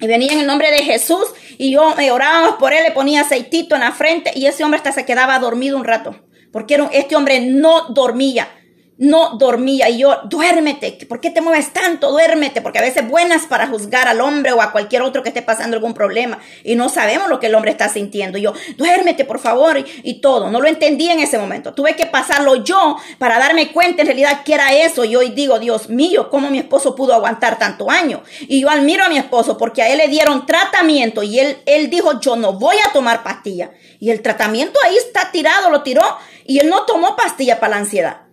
Y 0.00 0.06
venía 0.06 0.32
en 0.32 0.40
el 0.40 0.46
nombre 0.46 0.70
de 0.70 0.82
Jesús 0.82 1.24
y 1.56 1.72
yo 1.72 1.94
me 1.96 2.10
orábamos 2.10 2.56
por 2.56 2.72
él, 2.72 2.82
le 2.82 2.90
ponía 2.90 3.22
aceitito 3.22 3.74
en 3.74 3.82
la 3.82 3.92
frente 3.92 4.32
y 4.34 4.46
ese 4.46 4.64
hombre 4.64 4.78
hasta 4.78 4.92
se 4.92 5.04
quedaba 5.04 5.38
dormido 5.38 5.76
un 5.76 5.84
rato. 5.84 6.20
Porque 6.52 6.78
este 6.92 7.16
hombre 7.16 7.40
no 7.40 7.88
dormía 7.88 8.48
no 8.96 9.36
dormía 9.36 9.88
y 9.88 9.98
yo, 9.98 10.20
duérmete, 10.24 11.06
¿por 11.08 11.20
qué 11.20 11.30
te 11.30 11.40
mueves 11.40 11.72
tanto? 11.72 12.12
Duérmete, 12.12 12.62
porque 12.62 12.78
a 12.78 12.82
veces 12.82 13.08
buenas 13.08 13.46
para 13.46 13.66
juzgar 13.66 14.06
al 14.06 14.20
hombre 14.20 14.52
o 14.52 14.62
a 14.62 14.70
cualquier 14.70 15.02
otro 15.02 15.22
que 15.22 15.30
esté 15.30 15.42
pasando 15.42 15.76
algún 15.76 15.94
problema 15.94 16.38
y 16.62 16.76
no 16.76 16.88
sabemos 16.88 17.28
lo 17.28 17.40
que 17.40 17.46
el 17.46 17.54
hombre 17.54 17.72
está 17.72 17.88
sintiendo. 17.88 18.38
Y 18.38 18.42
yo, 18.42 18.52
duérmete, 18.76 19.24
por 19.24 19.40
favor, 19.40 19.84
y, 20.02 20.14
todo. 20.20 20.48
No 20.48 20.60
lo 20.60 20.68
entendí 20.68 21.10
en 21.10 21.18
ese 21.18 21.38
momento. 21.38 21.74
Tuve 21.74 21.96
que 21.96 22.06
pasarlo 22.06 22.62
yo 22.62 22.96
para 23.18 23.38
darme 23.38 23.72
cuenta 23.72 24.02
en 24.02 24.06
realidad 24.06 24.42
que 24.44 24.54
era 24.54 24.72
eso. 24.72 25.04
Y 25.04 25.16
hoy 25.16 25.30
digo, 25.30 25.58
Dios 25.58 25.88
mío, 25.88 26.30
¿cómo 26.30 26.50
mi 26.50 26.58
esposo 26.58 26.94
pudo 26.94 27.14
aguantar 27.14 27.58
tanto 27.58 27.90
año? 27.90 28.22
Y 28.42 28.60
yo 28.60 28.70
admiro 28.70 29.04
a 29.04 29.08
mi 29.08 29.18
esposo 29.18 29.58
porque 29.58 29.82
a 29.82 29.88
él 29.88 29.98
le 29.98 30.08
dieron 30.08 30.46
tratamiento 30.46 31.22
y 31.22 31.40
él, 31.40 31.58
él 31.66 31.90
dijo, 31.90 32.20
yo 32.20 32.36
no 32.36 32.52
voy 32.54 32.76
a 32.88 32.92
tomar 32.92 33.22
pastilla. 33.22 33.72
Y 33.98 34.10
el 34.10 34.22
tratamiento 34.22 34.78
ahí 34.84 34.96
está 34.96 35.30
tirado, 35.32 35.68
lo 35.70 35.82
tiró 35.82 36.04
y 36.46 36.60
él 36.60 36.68
no 36.68 36.84
tomó 36.84 37.16
pastilla 37.16 37.58
para 37.58 37.70
la 37.70 37.76
ansiedad. 37.78 38.23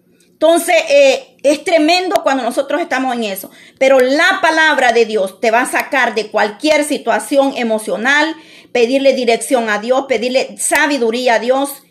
Entonces, 0.41 0.73
eh, 0.89 1.36
es 1.43 1.63
tremendo 1.63 2.23
cuando 2.23 2.41
nosotros 2.41 2.82
estamos 2.82 3.15
en 3.15 3.25
eso. 3.25 3.51
Pero 3.77 3.99
la 3.99 4.39
palabra 4.41 4.91
de 4.91 5.06
Dios 5.06 5.39
te 5.39 5.51
va 5.51 5.62
a 5.62 5.65
sacar 5.67 6.15
de 6.15 6.32
cualquier 6.32 6.84
situación 6.84 7.54
emocional, 7.58 8.36
pedirle 8.71 9.13
dirección 9.13 9.69
a 9.69 9.77
Dios, 9.77 10.06
pedirle 10.08 10.58
sabiduría 10.58 11.36
a 11.36 11.39
Dios 11.39 11.84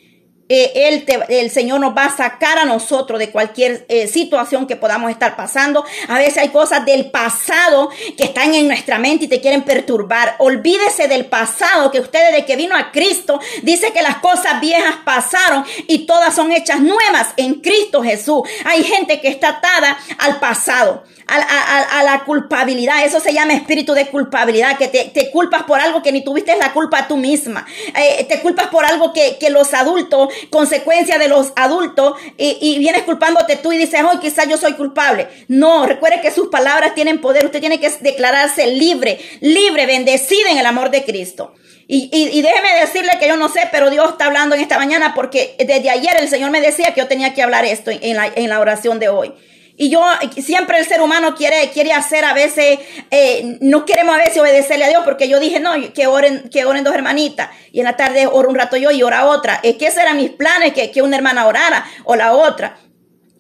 eh, 0.53 1.07
el 1.29 1.51
Señor 1.51 1.79
nos 1.79 1.97
va 1.97 2.07
a 2.07 2.17
sacar 2.17 2.59
a 2.59 2.65
nosotros 2.65 3.21
de 3.21 3.31
cualquier 3.31 3.87
eh, 3.89 4.09
situación 4.09 4.67
que 4.67 4.75
podamos 4.75 5.11
estar 5.11 5.37
pasando. 5.37 5.85
A 6.09 6.19
veces 6.19 6.39
hay 6.39 6.49
cosas 6.49 6.85
del 6.85 7.11
pasado 7.11 7.89
que 8.17 8.25
están 8.25 8.53
en 8.55 8.67
nuestra 8.67 8.99
mente 8.99 9.27
y 9.27 9.29
te 9.29 9.41
quieren 9.41 9.63
perturbar. 9.63 10.35
Olvídese 10.39 11.07
del 11.07 11.27
pasado, 11.27 11.93
que 11.93 12.01
usted 12.01 12.19
desde 12.31 12.45
que 12.45 12.57
vino 12.57 12.77
a 12.77 12.91
Cristo 12.91 13.41
dice 13.63 13.93
que 13.93 14.03
las 14.03 14.17
cosas 14.17 14.61
viejas 14.61 14.97
pasaron 15.05 15.65
y 15.87 16.07
todas 16.07 16.35
son 16.35 16.51
hechas 16.51 16.81
nuevas 16.81 17.29
en 17.37 17.61
Cristo 17.61 18.03
Jesús. 18.03 18.43
Hay 18.65 18.83
gente 18.83 19.21
que 19.21 19.29
está 19.29 19.51
atada 19.51 19.99
al 20.19 20.41
pasado 20.41 21.05
a, 21.31 22.03
la 22.03 22.25
culpabilidad. 22.25 23.05
Eso 23.05 23.21
se 23.21 23.33
llama 23.33 23.55
espíritu 23.55 23.95
de 23.95 24.07
culpabilidad, 24.09 24.77
que 24.77 24.89
te, 24.89 25.31
culpas 25.31 25.63
por 25.63 25.81
algo 25.81 26.03
que 26.03 26.13
ni 26.13 26.25
tuviste 26.25 26.57
la 26.57 26.73
culpa 26.73 27.07
tú 27.07 27.17
misma. 27.17 27.67
Eh, 27.95 28.25
te 28.25 28.41
culpas 28.41 28.69
por 28.69 28.85
algo 28.85 29.13
que, 29.13 29.39
los 29.51 29.75
adultos, 29.75 30.29
consecuencia 30.49 31.19
de 31.19 31.29
los 31.29 31.53
adultos, 31.57 32.15
y, 32.37 32.79
vienes 32.79 33.03
culpándote 33.03 33.57
tú 33.57 33.73
y 33.73 33.79
dices, 33.79 34.01
hoy 34.03 34.19
quizás 34.19 34.49
yo 34.49 34.57
soy 34.57 34.75
culpable. 34.75 35.29
No, 35.49 35.87
recuerde 35.87 36.21
que 36.21 36.31
sus 36.31 36.49
palabras 36.49 36.95
tienen 36.95 37.21
poder. 37.21 37.45
Usted 37.45 37.61
tiene 37.61 37.79
que 37.81 37.91
declararse 38.01 38.67
libre, 38.69 39.19
libre, 39.41 39.87
bendecida 39.87 40.51
en 40.51 40.59
el 40.59 40.67
amor 40.67 40.91
de 40.91 41.05
Cristo. 41.05 41.55
Y, 41.87 42.09
y, 42.13 42.41
déjeme 42.41 42.81
decirle 42.81 43.11
que 43.19 43.27
yo 43.27 43.37
no 43.37 43.49
sé, 43.49 43.69
pero 43.73 43.91
Dios 43.91 44.11
está 44.13 44.27
hablando 44.27 44.55
en 44.55 44.61
esta 44.61 44.79
mañana 44.79 45.13
porque 45.13 45.57
desde 45.59 45.91
ayer 45.91 46.13
el 46.21 46.29
Señor 46.29 46.53
me 46.53 46.61
decía 46.61 46.95
que 46.95 47.01
yo 47.01 47.09
tenía 47.09 47.35
que 47.35 47.43
hablar 47.43 47.65
esto 47.65 47.91
en 47.91 48.17
la, 48.17 48.31
en 48.33 48.49
la 48.49 48.61
oración 48.61 49.01
de 49.01 49.09
hoy. 49.09 49.33
Y 49.83 49.89
yo, 49.89 50.03
siempre 50.37 50.79
el 50.79 50.85
ser 50.85 51.01
humano 51.01 51.35
quiere, 51.35 51.71
quiere 51.73 51.95
hacer 51.95 52.27
a 52.27 52.35
veces, 52.35 52.81
eh, 53.11 53.57
no 53.63 53.87
queremos 53.87 54.15
a 54.15 54.19
veces 54.19 54.37
obedecerle 54.37 54.85
a 54.85 54.89
Dios 54.91 55.01
porque 55.07 55.27
yo 55.27 55.41
dije, 55.41 55.59
no, 55.59 55.73
que 55.95 56.07
oren, 56.07 56.51
que 56.51 56.67
oren 56.67 56.85
dos 56.85 56.95
hermanitas. 56.95 57.49
Y 57.73 57.79
en 57.79 57.87
la 57.87 57.97
tarde 57.97 58.27
oro 58.27 58.51
un 58.51 58.57
rato 58.57 58.77
yo 58.77 58.91
y 58.91 59.03
ora 59.03 59.25
otra. 59.25 59.59
Es 59.63 59.77
que 59.77 59.87
esos 59.87 60.03
eran 60.03 60.19
mis 60.19 60.33
planes, 60.33 60.75
que, 60.75 60.91
que 60.91 61.01
una 61.01 61.17
hermana 61.17 61.47
orara 61.47 61.87
o 62.05 62.15
la 62.15 62.35
otra. 62.35 62.77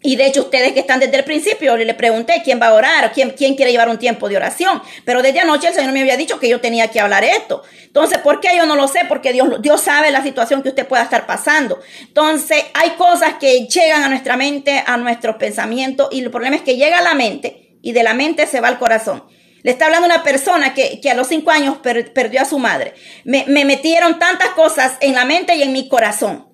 Y 0.02 0.16
de 0.16 0.26
hecho, 0.26 0.42
ustedes 0.42 0.72
que 0.72 0.80
están 0.80 0.98
desde 0.98 1.18
el 1.18 1.24
principio, 1.24 1.76
le 1.76 1.92
pregunté 1.94 2.40
quién 2.42 2.60
va 2.60 2.68
a 2.68 2.74
orar, 2.74 3.12
quién, 3.12 3.30
quién 3.30 3.54
quiere 3.54 3.70
llevar 3.70 3.90
un 3.90 3.98
tiempo 3.98 4.28
de 4.28 4.36
oración. 4.36 4.82
Pero 5.04 5.20
desde 5.20 5.40
anoche 5.40 5.68
el 5.68 5.74
Señor 5.74 5.92
me 5.92 6.00
había 6.00 6.16
dicho 6.16 6.40
que 6.40 6.48
yo 6.48 6.60
tenía 6.60 6.88
que 6.88 7.00
hablar 7.00 7.22
esto. 7.22 7.62
Entonces, 7.84 8.18
¿por 8.18 8.40
qué 8.40 8.48
yo 8.56 8.64
no 8.64 8.76
lo 8.76 8.88
sé? 8.88 9.00
Porque 9.08 9.32
Dios, 9.32 9.60
Dios 9.60 9.80
sabe 9.82 10.10
la 10.10 10.22
situación 10.22 10.62
que 10.62 10.70
usted 10.70 10.86
pueda 10.86 11.02
estar 11.02 11.26
pasando. 11.26 11.80
Entonces, 12.00 12.64
hay 12.72 12.90
cosas 12.90 13.34
que 13.38 13.66
llegan 13.66 14.02
a 14.02 14.08
nuestra 14.08 14.36
mente, 14.36 14.82
a 14.86 14.96
nuestros 14.96 15.36
pensamientos, 15.36 16.08
y 16.10 16.20
el 16.20 16.30
problema 16.30 16.56
es 16.56 16.62
que 16.62 16.76
llega 16.76 16.98
a 16.98 17.02
la 17.02 17.14
mente 17.14 17.76
y 17.82 17.92
de 17.92 18.02
la 18.02 18.14
mente 18.14 18.46
se 18.46 18.60
va 18.60 18.68
al 18.68 18.78
corazón. 18.78 19.24
Le 19.62 19.72
está 19.72 19.84
hablando 19.84 20.06
una 20.06 20.22
persona 20.22 20.72
que, 20.72 20.98
a 21.10 21.14
los 21.14 21.26
cinco 21.26 21.50
años 21.50 21.76
perdió 21.82 22.40
a 22.40 22.46
su 22.46 22.58
madre. 22.58 22.94
me 23.24 23.64
metieron 23.66 24.18
tantas 24.18 24.48
cosas 24.50 24.96
en 25.02 25.14
la 25.14 25.26
mente 25.26 25.54
y 25.56 25.62
en 25.62 25.72
mi 25.72 25.88
corazón. 25.88 26.48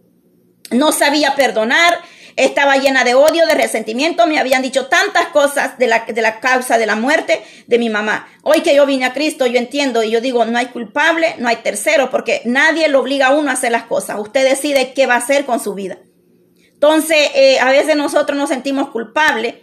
No 0.72 0.90
sabía 0.90 1.36
perdonar 1.36 1.96
estaba 2.36 2.76
llena 2.76 3.02
de 3.02 3.14
odio, 3.14 3.46
de 3.46 3.54
resentimiento, 3.54 4.26
me 4.26 4.38
habían 4.38 4.62
dicho 4.62 4.86
tantas 4.86 5.28
cosas 5.28 5.78
de 5.78 5.86
la, 5.86 6.04
de 6.06 6.22
la 6.22 6.38
causa 6.38 6.76
de 6.76 6.86
la 6.86 6.94
muerte 6.94 7.42
de 7.66 7.78
mi 7.78 7.88
mamá. 7.88 8.28
Hoy 8.42 8.60
que 8.60 8.76
yo 8.76 8.84
vine 8.84 9.06
a 9.06 9.14
Cristo, 9.14 9.46
yo 9.46 9.58
entiendo 9.58 10.02
y 10.02 10.10
yo 10.10 10.20
digo, 10.20 10.44
no 10.44 10.58
hay 10.58 10.66
culpable, 10.66 11.34
no 11.38 11.48
hay 11.48 11.56
tercero, 11.56 12.10
porque 12.10 12.42
nadie 12.44 12.88
lo 12.88 13.00
obliga 13.00 13.28
a 13.28 13.34
uno 13.34 13.50
a 13.50 13.54
hacer 13.54 13.72
las 13.72 13.84
cosas. 13.84 14.20
Usted 14.20 14.46
decide 14.48 14.92
qué 14.92 15.06
va 15.06 15.14
a 15.14 15.18
hacer 15.18 15.46
con 15.46 15.60
su 15.60 15.74
vida. 15.74 15.98
Entonces, 16.74 17.30
eh, 17.34 17.58
a 17.58 17.70
veces 17.70 17.96
nosotros 17.96 18.38
nos 18.38 18.50
sentimos 18.50 18.90
culpables 18.90 19.54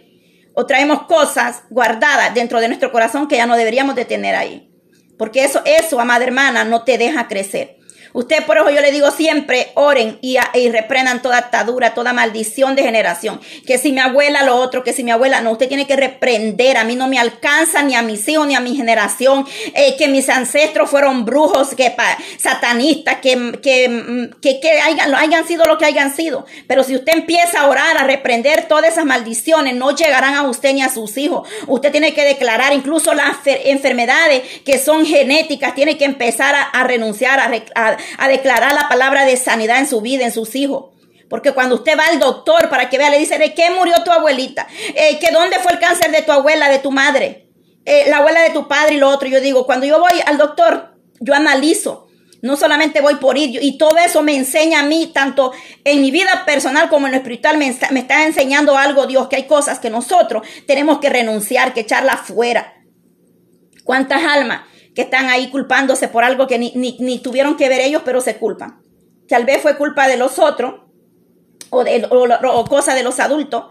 o 0.54 0.66
traemos 0.66 1.02
cosas 1.02 1.62
guardadas 1.70 2.34
dentro 2.34 2.60
de 2.60 2.66
nuestro 2.66 2.90
corazón 2.90 3.28
que 3.28 3.36
ya 3.36 3.46
no 3.46 3.56
deberíamos 3.56 3.94
de 3.94 4.04
tener 4.04 4.34
ahí. 4.34 4.70
Porque 5.16 5.44
eso, 5.44 5.62
eso, 5.64 6.00
amada 6.00 6.24
hermana, 6.24 6.64
no 6.64 6.82
te 6.82 6.98
deja 6.98 7.28
crecer. 7.28 7.78
Usted, 8.14 8.44
por 8.46 8.56
eso 8.56 8.70
yo 8.70 8.80
le 8.80 8.92
digo 8.92 9.10
siempre, 9.10 9.72
oren 9.74 10.18
y, 10.20 10.38
reprendan 10.70 11.20
toda 11.20 11.38
atadura, 11.38 11.94
toda 11.94 12.12
maldición 12.12 12.76
de 12.76 12.84
generación. 12.84 13.40
Que 13.66 13.76
si 13.76 13.90
mi 13.90 13.98
abuela 13.98 14.44
lo 14.44 14.54
otro, 14.54 14.84
que 14.84 14.92
si 14.92 15.02
mi 15.02 15.10
abuela 15.10 15.40
no, 15.40 15.50
usted 15.50 15.66
tiene 15.66 15.84
que 15.88 15.96
reprender. 15.96 16.76
A 16.76 16.84
mí 16.84 16.94
no 16.94 17.08
me 17.08 17.18
alcanza 17.18 17.82
ni 17.82 17.96
a 17.96 18.02
mis 18.02 18.28
hijos 18.28 18.46
ni 18.46 18.54
a 18.54 18.60
mi 18.60 18.76
generación. 18.76 19.44
Eh, 19.74 19.96
que 19.98 20.06
mis 20.06 20.28
ancestros 20.28 20.88
fueron 20.88 21.24
brujos, 21.24 21.74
que 21.74 21.92
satanistas, 22.38 23.16
que, 23.16 23.58
que, 23.60 24.30
que, 24.40 24.60
que 24.60 24.70
hayan, 24.80 25.12
hayan 25.16 25.44
sido 25.44 25.64
lo 25.64 25.76
que 25.76 25.86
hayan 25.86 26.14
sido. 26.14 26.46
Pero 26.68 26.84
si 26.84 26.94
usted 26.94 27.14
empieza 27.14 27.62
a 27.62 27.66
orar, 27.66 27.98
a 27.98 28.04
reprender 28.04 28.68
todas 28.68 28.92
esas 28.92 29.04
maldiciones, 29.06 29.74
no 29.74 29.90
llegarán 29.90 30.34
a 30.34 30.42
usted 30.44 30.72
ni 30.72 30.82
a 30.82 30.88
sus 30.88 31.16
hijos. 31.16 31.48
Usted 31.66 31.90
tiene 31.90 32.14
que 32.14 32.22
declarar 32.22 32.74
incluso 32.74 33.12
las 33.12 33.38
enfermedades 33.44 34.42
que 34.64 34.78
son 34.78 35.04
genéticas, 35.04 35.74
tiene 35.74 35.98
que 35.98 36.04
empezar 36.04 36.54
a, 36.72 36.84
renunciar, 36.84 37.40
a, 37.40 37.50
a 37.74 37.96
a 38.18 38.28
declarar 38.28 38.74
la 38.74 38.88
palabra 38.88 39.24
de 39.24 39.36
sanidad 39.36 39.78
en 39.78 39.88
su 39.88 40.00
vida, 40.00 40.24
en 40.24 40.32
sus 40.32 40.54
hijos. 40.54 40.94
Porque 41.28 41.52
cuando 41.52 41.76
usted 41.76 41.98
va 41.98 42.04
al 42.06 42.18
doctor 42.18 42.68
para 42.68 42.88
que 42.88 42.98
vea, 42.98 43.10
le 43.10 43.18
dice, 43.18 43.38
¿de 43.38 43.54
qué 43.54 43.70
murió 43.70 43.94
tu 44.04 44.12
abuelita? 44.12 44.66
Eh, 44.94 45.18
¿Que 45.18 45.32
dónde 45.32 45.58
fue 45.58 45.72
el 45.72 45.78
cáncer 45.78 46.10
de 46.10 46.22
tu 46.22 46.32
abuela, 46.32 46.68
de 46.68 46.78
tu 46.78 46.90
madre? 46.90 47.48
Eh, 47.84 48.04
la 48.08 48.18
abuela 48.18 48.42
de 48.42 48.50
tu 48.50 48.68
padre 48.68 48.94
y 48.94 48.98
lo 48.98 49.08
otro. 49.08 49.28
Yo 49.28 49.40
digo, 49.40 49.66
cuando 49.66 49.86
yo 49.86 49.98
voy 49.98 50.12
al 50.26 50.38
doctor, 50.38 50.94
yo 51.20 51.34
analizo. 51.34 52.08
No 52.42 52.56
solamente 52.56 53.00
voy 53.00 53.16
por 53.16 53.38
ir. 53.38 53.58
Y 53.62 53.78
todo 53.78 53.96
eso 53.98 54.22
me 54.22 54.36
enseña 54.36 54.80
a 54.80 54.82
mí, 54.82 55.10
tanto 55.14 55.52
en 55.82 56.02
mi 56.02 56.10
vida 56.10 56.44
personal 56.44 56.90
como 56.90 57.06
en 57.06 57.12
lo 57.12 57.18
espiritual, 57.18 57.56
me 57.56 57.74
me 57.90 58.00
está 58.00 58.24
enseñando 58.24 58.76
algo, 58.76 59.06
Dios, 59.06 59.28
que 59.28 59.36
hay 59.36 59.44
cosas 59.44 59.78
que 59.78 59.88
nosotros 59.88 60.46
tenemos 60.66 60.98
que 60.98 61.08
renunciar, 61.08 61.72
que 61.72 61.80
echarla 61.80 62.18
fuera. 62.18 62.74
¿Cuántas 63.82 64.22
almas 64.22 64.62
que 64.94 65.02
están 65.02 65.26
ahí 65.26 65.50
culpándose 65.50 66.08
por 66.08 66.24
algo 66.24 66.46
que 66.46 66.58
ni, 66.58 66.72
ni, 66.74 67.18
tuvieron 67.18 67.56
que 67.56 67.68
ver 67.68 67.80
ellos, 67.80 68.02
pero 68.04 68.20
se 68.20 68.36
culpan. 68.36 68.80
Tal 69.28 69.44
vez 69.44 69.60
fue 69.60 69.76
culpa 69.76 70.06
de 70.06 70.16
los 70.16 70.38
otros 70.38 70.82
o, 71.70 71.82
de, 71.82 72.06
o, 72.10 72.58
o 72.60 72.64
cosa 72.66 72.94
de 72.94 73.02
los 73.02 73.18
adultos 73.20 73.64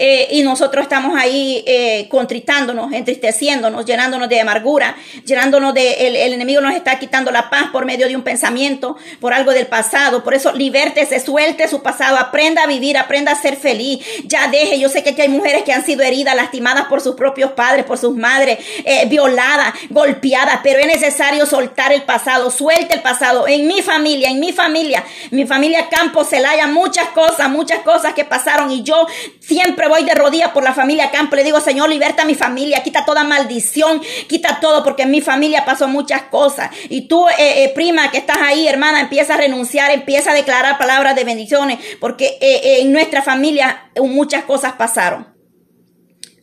eh, 0.00 0.28
y 0.30 0.44
nosotros 0.44 0.84
estamos 0.84 1.18
ahí 1.18 1.64
eh, 1.66 2.06
contritándonos, 2.08 2.92
entristeciéndonos, 2.92 3.84
llenándonos 3.84 4.28
de 4.28 4.40
amargura, 4.40 4.96
llenándonos 5.24 5.74
de, 5.74 6.06
el, 6.06 6.14
el, 6.14 6.32
enemigo 6.34 6.60
nos 6.60 6.76
está 6.76 7.00
quitando 7.00 7.32
la 7.32 7.50
paz 7.50 7.70
por 7.72 7.84
medio 7.84 8.06
de 8.06 8.14
un 8.14 8.22
pensamiento, 8.22 8.96
por 9.20 9.34
algo 9.34 9.50
del 9.50 9.66
pasado. 9.66 10.22
Por 10.22 10.34
eso, 10.34 10.52
libértese, 10.52 11.18
suelte 11.18 11.66
su 11.66 11.82
pasado, 11.82 12.16
aprenda 12.16 12.62
a 12.62 12.66
vivir, 12.68 12.96
aprenda 12.96 13.32
a 13.32 13.34
ser 13.34 13.56
feliz. 13.56 13.98
Ya 14.24 14.46
deje, 14.46 14.78
yo 14.78 14.88
sé 14.88 15.02
que 15.02 15.10
aquí 15.10 15.22
hay 15.22 15.28
mujeres 15.28 15.64
que 15.64 15.72
han 15.72 15.84
sido 15.84 16.02
heridas, 16.04 16.36
lastimadas 16.36 16.86
por 16.86 17.00
sus 17.00 17.16
propios 17.16 17.50
padres, 17.52 17.84
por 17.84 17.98
sus 17.98 18.14
madres, 18.14 18.58
eh, 18.84 19.04
violadas, 19.06 19.74
golpeadas, 19.90 20.60
pero 20.62 20.78
es 20.78 20.86
necesario 20.86 21.44
soltar 21.44 21.92
el 21.92 22.02
pasado, 22.02 22.52
suelte 22.52 22.94
el 22.94 23.02
pasado. 23.02 23.48
En 23.48 23.66
mi 23.66 23.82
familia, 23.82 24.28
en 24.30 24.38
mi 24.38 24.52
familia, 24.52 25.04
mi 25.32 25.44
familia 25.44 25.88
Campo 25.88 26.22
Celaya, 26.22 26.68
muchas 26.68 27.08
cosas, 27.08 27.50
muchas 27.50 27.80
cosas 27.80 28.14
que 28.14 28.24
pasaron 28.24 28.70
y 28.70 28.84
yo 28.84 29.08
siempre 29.40 29.87
voy 29.88 30.04
de 30.04 30.14
rodillas 30.14 30.50
por 30.50 30.62
la 30.62 30.74
familia 30.74 31.10
Campo. 31.10 31.36
Le 31.36 31.44
digo, 31.44 31.60
Señor, 31.60 31.88
liberta 31.88 32.22
a 32.22 32.26
mi 32.26 32.34
familia, 32.34 32.82
quita 32.82 33.04
toda 33.04 33.24
maldición, 33.24 34.00
quita 34.28 34.60
todo, 34.60 34.84
porque 34.84 35.02
en 35.02 35.10
mi 35.10 35.20
familia 35.20 35.64
pasó 35.64 35.88
muchas 35.88 36.22
cosas. 36.22 36.70
Y 36.88 37.08
tú, 37.08 37.26
eh, 37.28 37.64
eh, 37.64 37.72
prima, 37.74 38.10
que 38.10 38.18
estás 38.18 38.38
ahí, 38.40 38.68
hermana, 38.68 39.00
empieza 39.00 39.34
a 39.34 39.36
renunciar, 39.38 39.90
empieza 39.90 40.30
a 40.30 40.34
declarar 40.34 40.78
palabras 40.78 41.16
de 41.16 41.24
bendiciones, 41.24 41.78
porque 42.00 42.38
eh, 42.40 42.80
en 42.80 42.92
nuestra 42.92 43.22
familia 43.22 43.90
muchas 43.96 44.44
cosas 44.44 44.74
pasaron. 44.74 45.34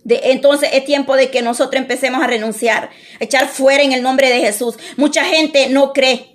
De, 0.03 0.19
entonces 0.25 0.69
es 0.73 0.85
tiempo 0.85 1.15
de 1.15 1.31
que 1.31 1.41
nosotros 1.41 1.81
empecemos 1.81 2.21
a 2.21 2.27
renunciar, 2.27 2.89
a 3.19 3.23
echar 3.23 3.47
fuera 3.47 3.83
en 3.83 3.91
el 3.91 4.03
nombre 4.03 4.29
de 4.29 4.39
Jesús. 4.39 4.77
Mucha 4.97 5.23
gente 5.23 5.69
no 5.69 5.93
cree. 5.93 6.33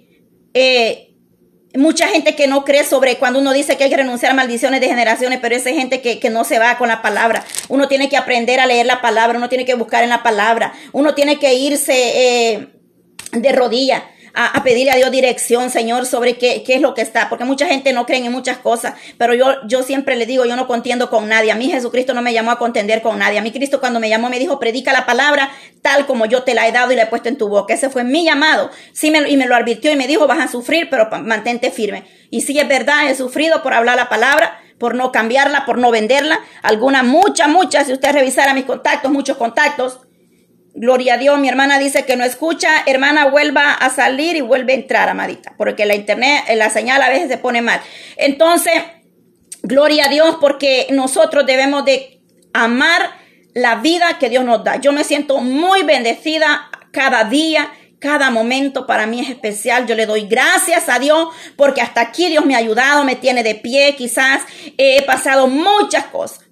Mucha 1.77 2.09
gente 2.09 2.35
que 2.35 2.49
no 2.49 2.65
cree 2.65 2.85
sobre 2.85 3.19
cuando 3.19 3.39
uno 3.39 3.53
dice 3.53 3.77
que 3.77 3.85
hay 3.85 3.91
que 3.91 3.97
renunciar 3.97 4.33
a 4.33 4.35
maldiciones 4.35 4.81
de 4.81 4.89
generaciones, 4.89 5.39
pero 5.41 5.55
esa 5.55 5.71
gente 5.71 6.01
que, 6.01 6.19
que, 6.19 6.29
no 6.29 6.43
se 6.43 6.59
va 6.59 6.77
con 6.79 6.89
la 6.89 7.01
palabra. 7.01 7.45
Uno 7.69 7.87
tiene 7.87 8.09
que 8.09 8.17
aprender 8.17 8.59
a 8.59 8.67
leer 8.67 8.87
la 8.87 9.01
palabra, 9.01 9.39
uno 9.39 9.49
tiene 9.49 9.65
que 9.65 9.75
buscar 9.75 10.03
en 10.03 10.11
la 10.11 10.25
palabra, 10.25 10.73
uno 10.93 11.15
tiene 11.15 11.39
que 11.39 11.55
irse 11.55 11.95
eh, 11.95 12.69
de 13.33 13.53
rodillas 13.53 14.03
a, 14.35 14.63
pedirle 14.63 14.93
a 14.93 14.97
Dios 14.97 15.11
dirección, 15.11 15.71
Señor, 15.71 16.07
sobre 16.07 16.39
qué, 16.39 16.63
qué, 16.65 16.75
es 16.77 16.81
lo 16.81 16.95
que 16.95 17.03
está, 17.03 17.29
porque 17.29 17.45
mucha 17.45 17.67
gente 17.67 17.93
no 17.93 18.07
cree 18.07 18.25
en 18.25 18.33
muchas 18.33 18.59
cosas, 18.59 18.95
pero 19.19 19.35
yo, 19.35 19.55
yo 19.67 19.83
siempre 19.83 20.17
le 20.17 20.27
digo, 20.27 20.45
yo 20.45 20.57
no 20.57 20.67
contiendo 20.67 21.11
con 21.11 21.29
nadie, 21.29 21.51
a 21.51 21.55
mí 21.55 21.71
Jesucristo 21.71 22.15
no 22.15 22.23
me 22.23 22.33
llamó 22.33 22.51
a 22.51 22.59
contender 22.59 23.03
con 23.03 23.19
nadie, 23.19 23.39
a 23.39 23.43
mí 23.43 23.51
Cristo 23.51 23.81
cuando 23.81 24.01
me 24.01 24.09
llamó 24.09 24.31
me 24.31 24.39
dijo, 24.39 24.59
predica 24.59 24.93
la 24.93 25.07
palabra 25.07 25.51
tal 25.83 26.07
como 26.07 26.27
yo 26.27 26.43
te 26.43 26.55
la 26.55 26.69
he 26.69 26.73
dado 26.73 26.93
y 26.93 26.97
la 26.97 27.05
he 27.05 27.07
puesto 27.07 27.29
en 27.29 27.39
tu 27.39 27.49
boca, 27.49 27.75
ese 27.75 27.91
fue 27.91 28.05
mi 28.05 28.25
llamado, 28.25 28.71
sí 28.93 29.11
me, 29.11 29.29
y 29.29 29.37
me 29.37 29.47
lo 29.47 29.57
advirtió 29.57 29.91
y 29.91 29.97
me 29.97 30.07
dijo, 30.07 30.27
vas 30.27 30.41
a 30.41 30.49
sufrir, 30.49 30.89
pero 30.91 31.09
mantente 31.23 31.71
firme, 31.71 32.05
y 32.31 32.43
sí 32.43 32.59
es 32.59 32.69
verdad, 32.69 33.11
he 33.11 33.15
sufrido 33.15 33.63
por 33.63 33.73
hablar 33.73 33.97
la 33.97 34.09
palabra, 34.09 34.61
por 34.79 34.95
no 34.95 35.13
cambiarla, 35.13 35.67
por 35.67 35.79
no 35.79 35.91
venderla, 35.91 36.41
algunas, 36.63 37.05
muchas, 37.05 37.49
muchas, 37.49 37.87
si 37.87 37.93
usted 37.93 38.13
revisara 38.13 38.55
mis 38.55 38.65
contactos, 38.65 39.11
muchos 39.11 39.37
contactos, 39.37 40.01
Gloria 40.75 41.15
a 41.15 41.19
Dios, 41.19 41.39
mi 41.39 41.49
hermana 41.49 41.79
dice 41.79 42.05
que 42.05 42.17
no 42.17 42.25
escucha, 42.25 42.69
hermana 42.87 43.27
vuelva 43.27 43.73
a 43.73 43.91
salir 43.91 44.37
y 44.37 44.41
vuelve 44.41 44.73
a 44.73 44.77
entrar, 44.77 45.09
amadita, 45.09 45.55
porque 45.57 45.85
la 45.85 45.97
internet, 45.97 46.45
la 46.55 46.71
señal 46.71 47.03
a 47.03 47.09
veces 47.09 47.29
se 47.29 47.39
pone 47.39 47.61
mal. 47.61 47.81
Entonces, 48.17 48.75
gloria 49.63 50.05
a 50.05 50.09
Dios 50.09 50.37
porque 50.41 50.87
nosotros 50.91 51.45
debemos 51.45 51.85
de 51.85 52.21
amar 52.53 53.11
la 53.53 53.77
vida 53.77 54.19
que 54.19 54.29
Dios 54.29 54.45
nos 54.45 54.63
da. 54.63 54.77
Yo 54.77 54.93
me 54.93 55.05
siento 55.05 55.39
muy 55.39 55.83
bendecida 55.83 56.71
cada 56.93 57.25
día, 57.25 57.73
cada 57.99 58.31
momento 58.31 58.87
para 58.87 59.07
mí 59.07 59.21
es 59.21 59.29
especial. 59.29 59.87
Yo 59.87 59.95
le 59.95 60.07
doy 60.07 60.27
gracias 60.27 60.89
a 60.89 60.99
Dios 60.99 61.29
porque 61.57 61.81
hasta 61.81 62.01
aquí 62.01 62.29
Dios 62.29 62.47
me 62.47 62.55
ha 62.55 62.59
ayudado, 62.59 63.05
me 63.05 63.17
tiene 63.17 63.43
de 63.43 63.57
pie, 63.57 63.97
quizás 63.97 64.43
he 64.79 65.03
pasado 65.03 65.47
muchas 65.49 66.07
cosas. 66.07 66.50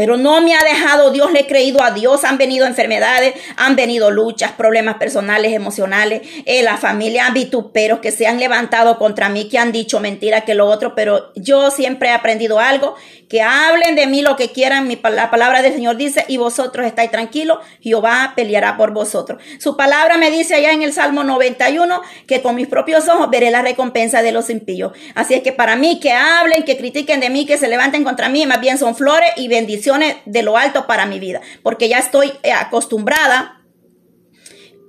Pero 0.00 0.16
no 0.16 0.40
me 0.40 0.54
ha 0.54 0.64
dejado, 0.64 1.10
Dios 1.10 1.30
le 1.30 1.40
he 1.40 1.46
creído 1.46 1.82
a 1.82 1.90
Dios, 1.90 2.24
han 2.24 2.38
venido 2.38 2.64
enfermedades, 2.64 3.34
han 3.58 3.76
venido 3.76 4.10
luchas, 4.10 4.52
problemas 4.52 4.94
personales, 4.94 5.52
emocionales, 5.52 6.22
eh, 6.46 6.62
la 6.62 6.78
familia, 6.78 7.28
vituperos 7.34 7.98
que 7.98 8.10
se 8.10 8.26
han 8.26 8.40
levantado 8.40 8.96
contra 8.96 9.28
mí, 9.28 9.50
que 9.50 9.58
han 9.58 9.72
dicho 9.72 10.00
mentira 10.00 10.46
que 10.46 10.54
lo 10.54 10.68
otro, 10.68 10.94
pero 10.94 11.30
yo 11.34 11.70
siempre 11.70 12.08
he 12.08 12.12
aprendido 12.12 12.60
algo, 12.60 12.94
que 13.30 13.42
hablen 13.42 13.94
de 13.94 14.08
mí 14.08 14.22
lo 14.22 14.34
que 14.34 14.50
quieran, 14.50 14.88
mi, 14.88 14.98
la 15.00 15.30
palabra 15.30 15.62
del 15.62 15.72
Señor 15.72 15.96
dice, 15.96 16.24
y 16.26 16.36
vosotros 16.36 16.84
estáis 16.84 17.12
tranquilos, 17.12 17.60
Jehová 17.80 18.32
peleará 18.34 18.76
por 18.76 18.92
vosotros. 18.92 19.40
Su 19.60 19.76
palabra 19.76 20.16
me 20.16 20.32
dice 20.32 20.56
allá 20.56 20.72
en 20.72 20.82
el 20.82 20.92
Salmo 20.92 21.22
91, 21.22 22.02
que 22.26 22.42
con 22.42 22.56
mis 22.56 22.66
propios 22.66 23.08
ojos 23.08 23.30
veré 23.30 23.52
la 23.52 23.62
recompensa 23.62 24.20
de 24.22 24.32
los 24.32 24.50
impíos. 24.50 24.94
Así 25.14 25.34
es 25.34 25.42
que 25.44 25.52
para 25.52 25.76
mí, 25.76 26.00
que 26.00 26.10
hablen, 26.10 26.64
que 26.64 26.76
critiquen 26.76 27.20
de 27.20 27.30
mí, 27.30 27.46
que 27.46 27.56
se 27.56 27.68
levanten 27.68 28.02
contra 28.02 28.28
mí, 28.28 28.44
más 28.46 28.60
bien 28.60 28.78
son 28.78 28.96
flores 28.96 29.30
y 29.36 29.46
bendiciones 29.46 30.16
de 30.26 30.42
lo 30.42 30.56
alto 30.56 30.88
para 30.88 31.06
mi 31.06 31.20
vida, 31.20 31.40
porque 31.62 31.88
ya 31.88 32.00
estoy 32.00 32.32
eh, 32.42 32.50
acostumbrada, 32.50 33.62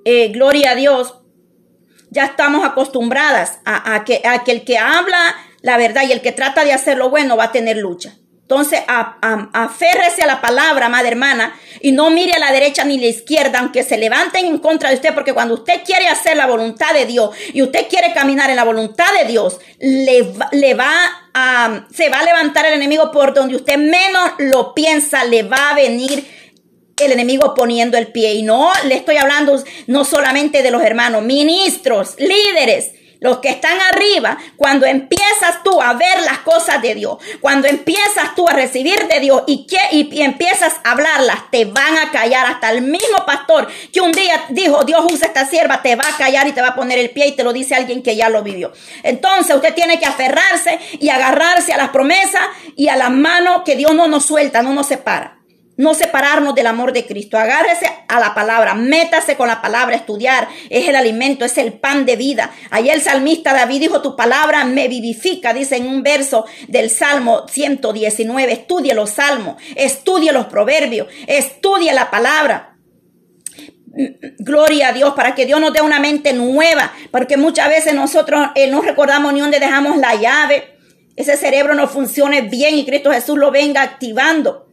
eh, 0.03 0.29
gloria 0.29 0.71
a 0.71 0.75
Dios, 0.75 1.19
ya 2.09 2.25
estamos 2.25 2.65
acostumbradas 2.65 3.59
a, 3.65 4.03
que, 4.03 4.23
a 4.25 4.43
que 4.43 4.51
el 4.51 4.63
que 4.65 4.79
habla 4.79 5.35
la 5.61 5.77
verdad 5.77 6.05
y 6.07 6.11
el 6.11 6.21
que 6.21 6.31
trata 6.31 6.65
de 6.65 6.73
hacer 6.73 6.97
lo 6.97 7.11
bueno 7.11 7.37
va 7.37 7.45
a 7.45 7.51
tener 7.51 7.77
lucha. 7.77 8.17
Entonces, 8.51 8.81
aférrese 8.85 10.23
a 10.23 10.27
la 10.27 10.41
palabra, 10.41 10.89
madre 10.89 11.11
hermana, 11.11 11.57
y 11.79 11.93
no 11.93 12.09
mire 12.09 12.33
a 12.33 12.39
la 12.39 12.51
derecha 12.51 12.83
ni 12.83 12.97
a 12.97 12.99
la 12.99 13.07
izquierda, 13.07 13.59
aunque 13.59 13.81
se 13.81 13.97
levanten 13.97 14.45
en 14.45 14.57
contra 14.57 14.89
de 14.89 14.95
usted, 14.95 15.13
porque 15.13 15.33
cuando 15.33 15.53
usted 15.53 15.83
quiere 15.85 16.09
hacer 16.09 16.35
la 16.35 16.47
voluntad 16.47 16.93
de 16.93 17.05
Dios 17.05 17.29
y 17.53 17.61
usted 17.61 17.87
quiere 17.87 18.11
caminar 18.13 18.49
en 18.49 18.57
la 18.57 18.65
voluntad 18.65 19.05
de 19.17 19.25
Dios, 19.25 19.61
le, 19.79 20.33
le 20.51 20.73
va 20.73 20.91
a, 21.33 21.85
se 21.95 22.09
va 22.09 22.19
a 22.19 22.23
levantar 22.25 22.65
el 22.65 22.73
enemigo 22.73 23.09
por 23.13 23.33
donde 23.33 23.55
usted 23.55 23.77
menos 23.77 24.31
lo 24.39 24.73
piensa, 24.73 25.23
le 25.23 25.43
va 25.43 25.69
a 25.69 25.75
venir 25.75 26.27
el 26.97 27.13
enemigo 27.13 27.53
poniendo 27.53 27.97
el 27.97 28.07
pie. 28.07 28.33
Y 28.33 28.41
no 28.43 28.69
le 28.83 28.95
estoy 28.95 29.15
hablando 29.15 29.63
no 29.87 30.03
solamente 30.03 30.61
de 30.61 30.71
los 30.71 30.83
hermanos, 30.83 31.23
ministros, 31.23 32.15
líderes 32.17 32.95
los 33.21 33.37
que 33.37 33.49
están 33.49 33.79
arriba, 33.79 34.37
cuando 34.57 34.87
empiezas 34.87 35.61
tú 35.63 35.79
a 35.79 35.93
ver 35.93 36.21
las 36.25 36.39
cosas 36.39 36.81
de 36.81 36.95
Dios, 36.95 37.17
cuando 37.39 37.67
empiezas 37.67 38.33
tú 38.35 38.47
a 38.49 38.53
recibir 38.53 39.07
de 39.07 39.19
Dios 39.19 39.43
y, 39.45 39.67
que, 39.67 39.77
y, 39.91 40.21
empiezas 40.23 40.73
a 40.83 40.91
hablarlas, 40.91 41.51
te 41.51 41.65
van 41.65 41.99
a 41.99 42.11
callar. 42.11 42.47
Hasta 42.47 42.71
el 42.71 42.81
mismo 42.81 43.23
pastor 43.25 43.67
que 43.93 44.01
un 44.01 44.11
día 44.11 44.45
dijo, 44.49 44.83
Dios 44.85 45.05
usa 45.11 45.27
esta 45.27 45.45
sierva, 45.45 45.83
te 45.83 45.95
va 45.95 46.03
a 46.11 46.17
callar 46.17 46.47
y 46.47 46.51
te 46.51 46.61
va 46.61 46.69
a 46.69 46.75
poner 46.75 46.97
el 46.97 47.11
pie 47.11 47.27
y 47.27 47.35
te 47.35 47.43
lo 47.43 47.53
dice 47.53 47.75
alguien 47.75 48.01
que 48.01 48.15
ya 48.15 48.27
lo 48.27 48.41
vivió. 48.41 48.73
Entonces 49.03 49.55
usted 49.55 49.75
tiene 49.75 49.99
que 49.99 50.07
aferrarse 50.07 50.79
y 50.99 51.09
agarrarse 51.09 51.73
a 51.73 51.77
las 51.77 51.89
promesas 51.89 52.41
y 52.75 52.87
a 52.87 52.95
las 52.95 53.11
manos 53.11 53.61
que 53.63 53.75
Dios 53.75 53.93
no 53.93 54.07
nos 54.07 54.25
suelta, 54.25 54.63
no 54.63 54.73
nos 54.73 54.87
separa 54.87 55.40
no 55.81 55.95
separarnos 55.95 56.53
del 56.53 56.67
amor 56.67 56.93
de 56.93 57.07
Cristo. 57.07 57.39
Agárrese 57.39 57.87
a 58.07 58.19
la 58.19 58.35
palabra, 58.35 58.75
métase 58.75 59.35
con 59.35 59.47
la 59.47 59.63
palabra, 59.63 59.95
estudiar. 59.95 60.47
Es 60.69 60.87
el 60.87 60.95
alimento, 60.95 61.43
es 61.43 61.57
el 61.57 61.73
pan 61.73 62.05
de 62.05 62.15
vida. 62.15 62.51
Allí 62.69 62.91
el 62.91 63.01
salmista 63.01 63.51
David 63.51 63.81
dijo, 63.81 64.01
tu 64.01 64.15
palabra 64.15 64.63
me 64.63 64.87
vivifica, 64.87 65.55
dice 65.55 65.77
en 65.77 65.87
un 65.87 66.03
verso 66.03 66.45
del 66.67 66.91
Salmo 66.91 67.47
119. 67.47 68.53
Estudie 68.53 68.93
los 68.93 69.09
salmos, 69.09 69.55
estudie 69.75 70.31
los 70.31 70.45
proverbios, 70.45 71.07
estudie 71.25 71.91
la 71.93 72.11
palabra. 72.11 72.77
Gloria 74.37 74.89
a 74.89 74.93
Dios 74.93 75.13
para 75.15 75.33
que 75.33 75.47
Dios 75.47 75.59
nos 75.59 75.73
dé 75.73 75.81
una 75.81 75.99
mente 75.99 76.31
nueva, 76.33 76.93
porque 77.09 77.37
muchas 77.37 77.69
veces 77.69 77.95
nosotros 77.95 78.49
eh, 78.53 78.69
no 78.69 78.81
recordamos 78.81 79.33
ni 79.33 79.39
dónde 79.39 79.59
dejamos 79.59 79.97
la 79.97 80.13
llave. 80.13 80.77
Ese 81.15 81.35
cerebro 81.37 81.73
no 81.73 81.87
funcione 81.87 82.41
bien 82.41 82.75
y 82.75 82.85
Cristo 82.85 83.11
Jesús 83.11 83.39
lo 83.39 83.49
venga 83.49 83.81
activando. 83.81 84.70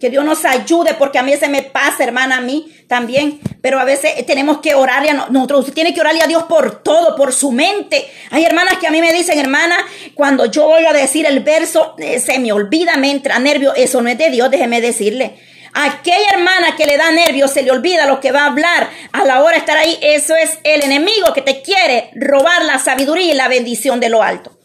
Que 0.00 0.10
Dios 0.10 0.24
nos 0.24 0.44
ayude, 0.44 0.94
porque 0.94 1.18
a 1.18 1.22
mí 1.22 1.36
se 1.36 1.48
me 1.48 1.62
pasa, 1.62 2.02
hermana, 2.02 2.38
a 2.38 2.40
mí 2.40 2.74
también. 2.88 3.38
Pero 3.60 3.78
a 3.78 3.84
veces 3.84 4.24
tenemos 4.26 4.58
que 4.58 4.74
orarle 4.74 5.10
a 5.10 5.26
nosotros. 5.28 5.72
Tiene 5.74 5.92
que 5.92 6.00
orarle 6.00 6.22
a 6.22 6.26
Dios 6.26 6.44
por 6.44 6.82
todo, 6.82 7.14
por 7.16 7.32
su 7.32 7.52
mente. 7.52 8.10
Hay 8.30 8.44
hermanas 8.44 8.78
que 8.78 8.86
a 8.86 8.90
mí 8.90 9.00
me 9.00 9.12
dicen, 9.12 9.38
hermana, 9.38 9.76
cuando 10.14 10.46
yo 10.46 10.66
voy 10.66 10.86
a 10.86 10.92
decir 10.92 11.26
el 11.26 11.40
verso, 11.40 11.94
eh, 11.98 12.18
se 12.18 12.38
me 12.38 12.52
olvida, 12.52 12.96
me 12.96 13.10
entra 13.10 13.38
nervio. 13.38 13.74
Eso 13.74 14.00
no 14.00 14.08
es 14.08 14.18
de 14.18 14.30
Dios, 14.30 14.50
déjeme 14.50 14.80
decirle. 14.80 15.38
Aquella 15.72 16.30
hermana 16.32 16.74
que 16.76 16.86
le 16.86 16.96
da 16.96 17.10
nervios, 17.12 17.52
se 17.52 17.62
le 17.62 17.70
olvida 17.70 18.06
lo 18.06 18.20
que 18.20 18.32
va 18.32 18.42
a 18.42 18.46
hablar 18.46 18.90
a 19.12 19.24
la 19.24 19.42
hora 19.42 19.52
de 19.52 19.58
estar 19.58 19.76
ahí. 19.76 19.98
Eso 20.02 20.34
es 20.34 20.58
el 20.64 20.82
enemigo 20.82 21.32
que 21.34 21.42
te 21.42 21.62
quiere 21.62 22.10
robar 22.16 22.64
la 22.64 22.78
sabiduría 22.78 23.32
y 23.32 23.36
la 23.36 23.48
bendición 23.48 24.00
de 24.00 24.08
lo 24.08 24.22
alto. 24.22 24.59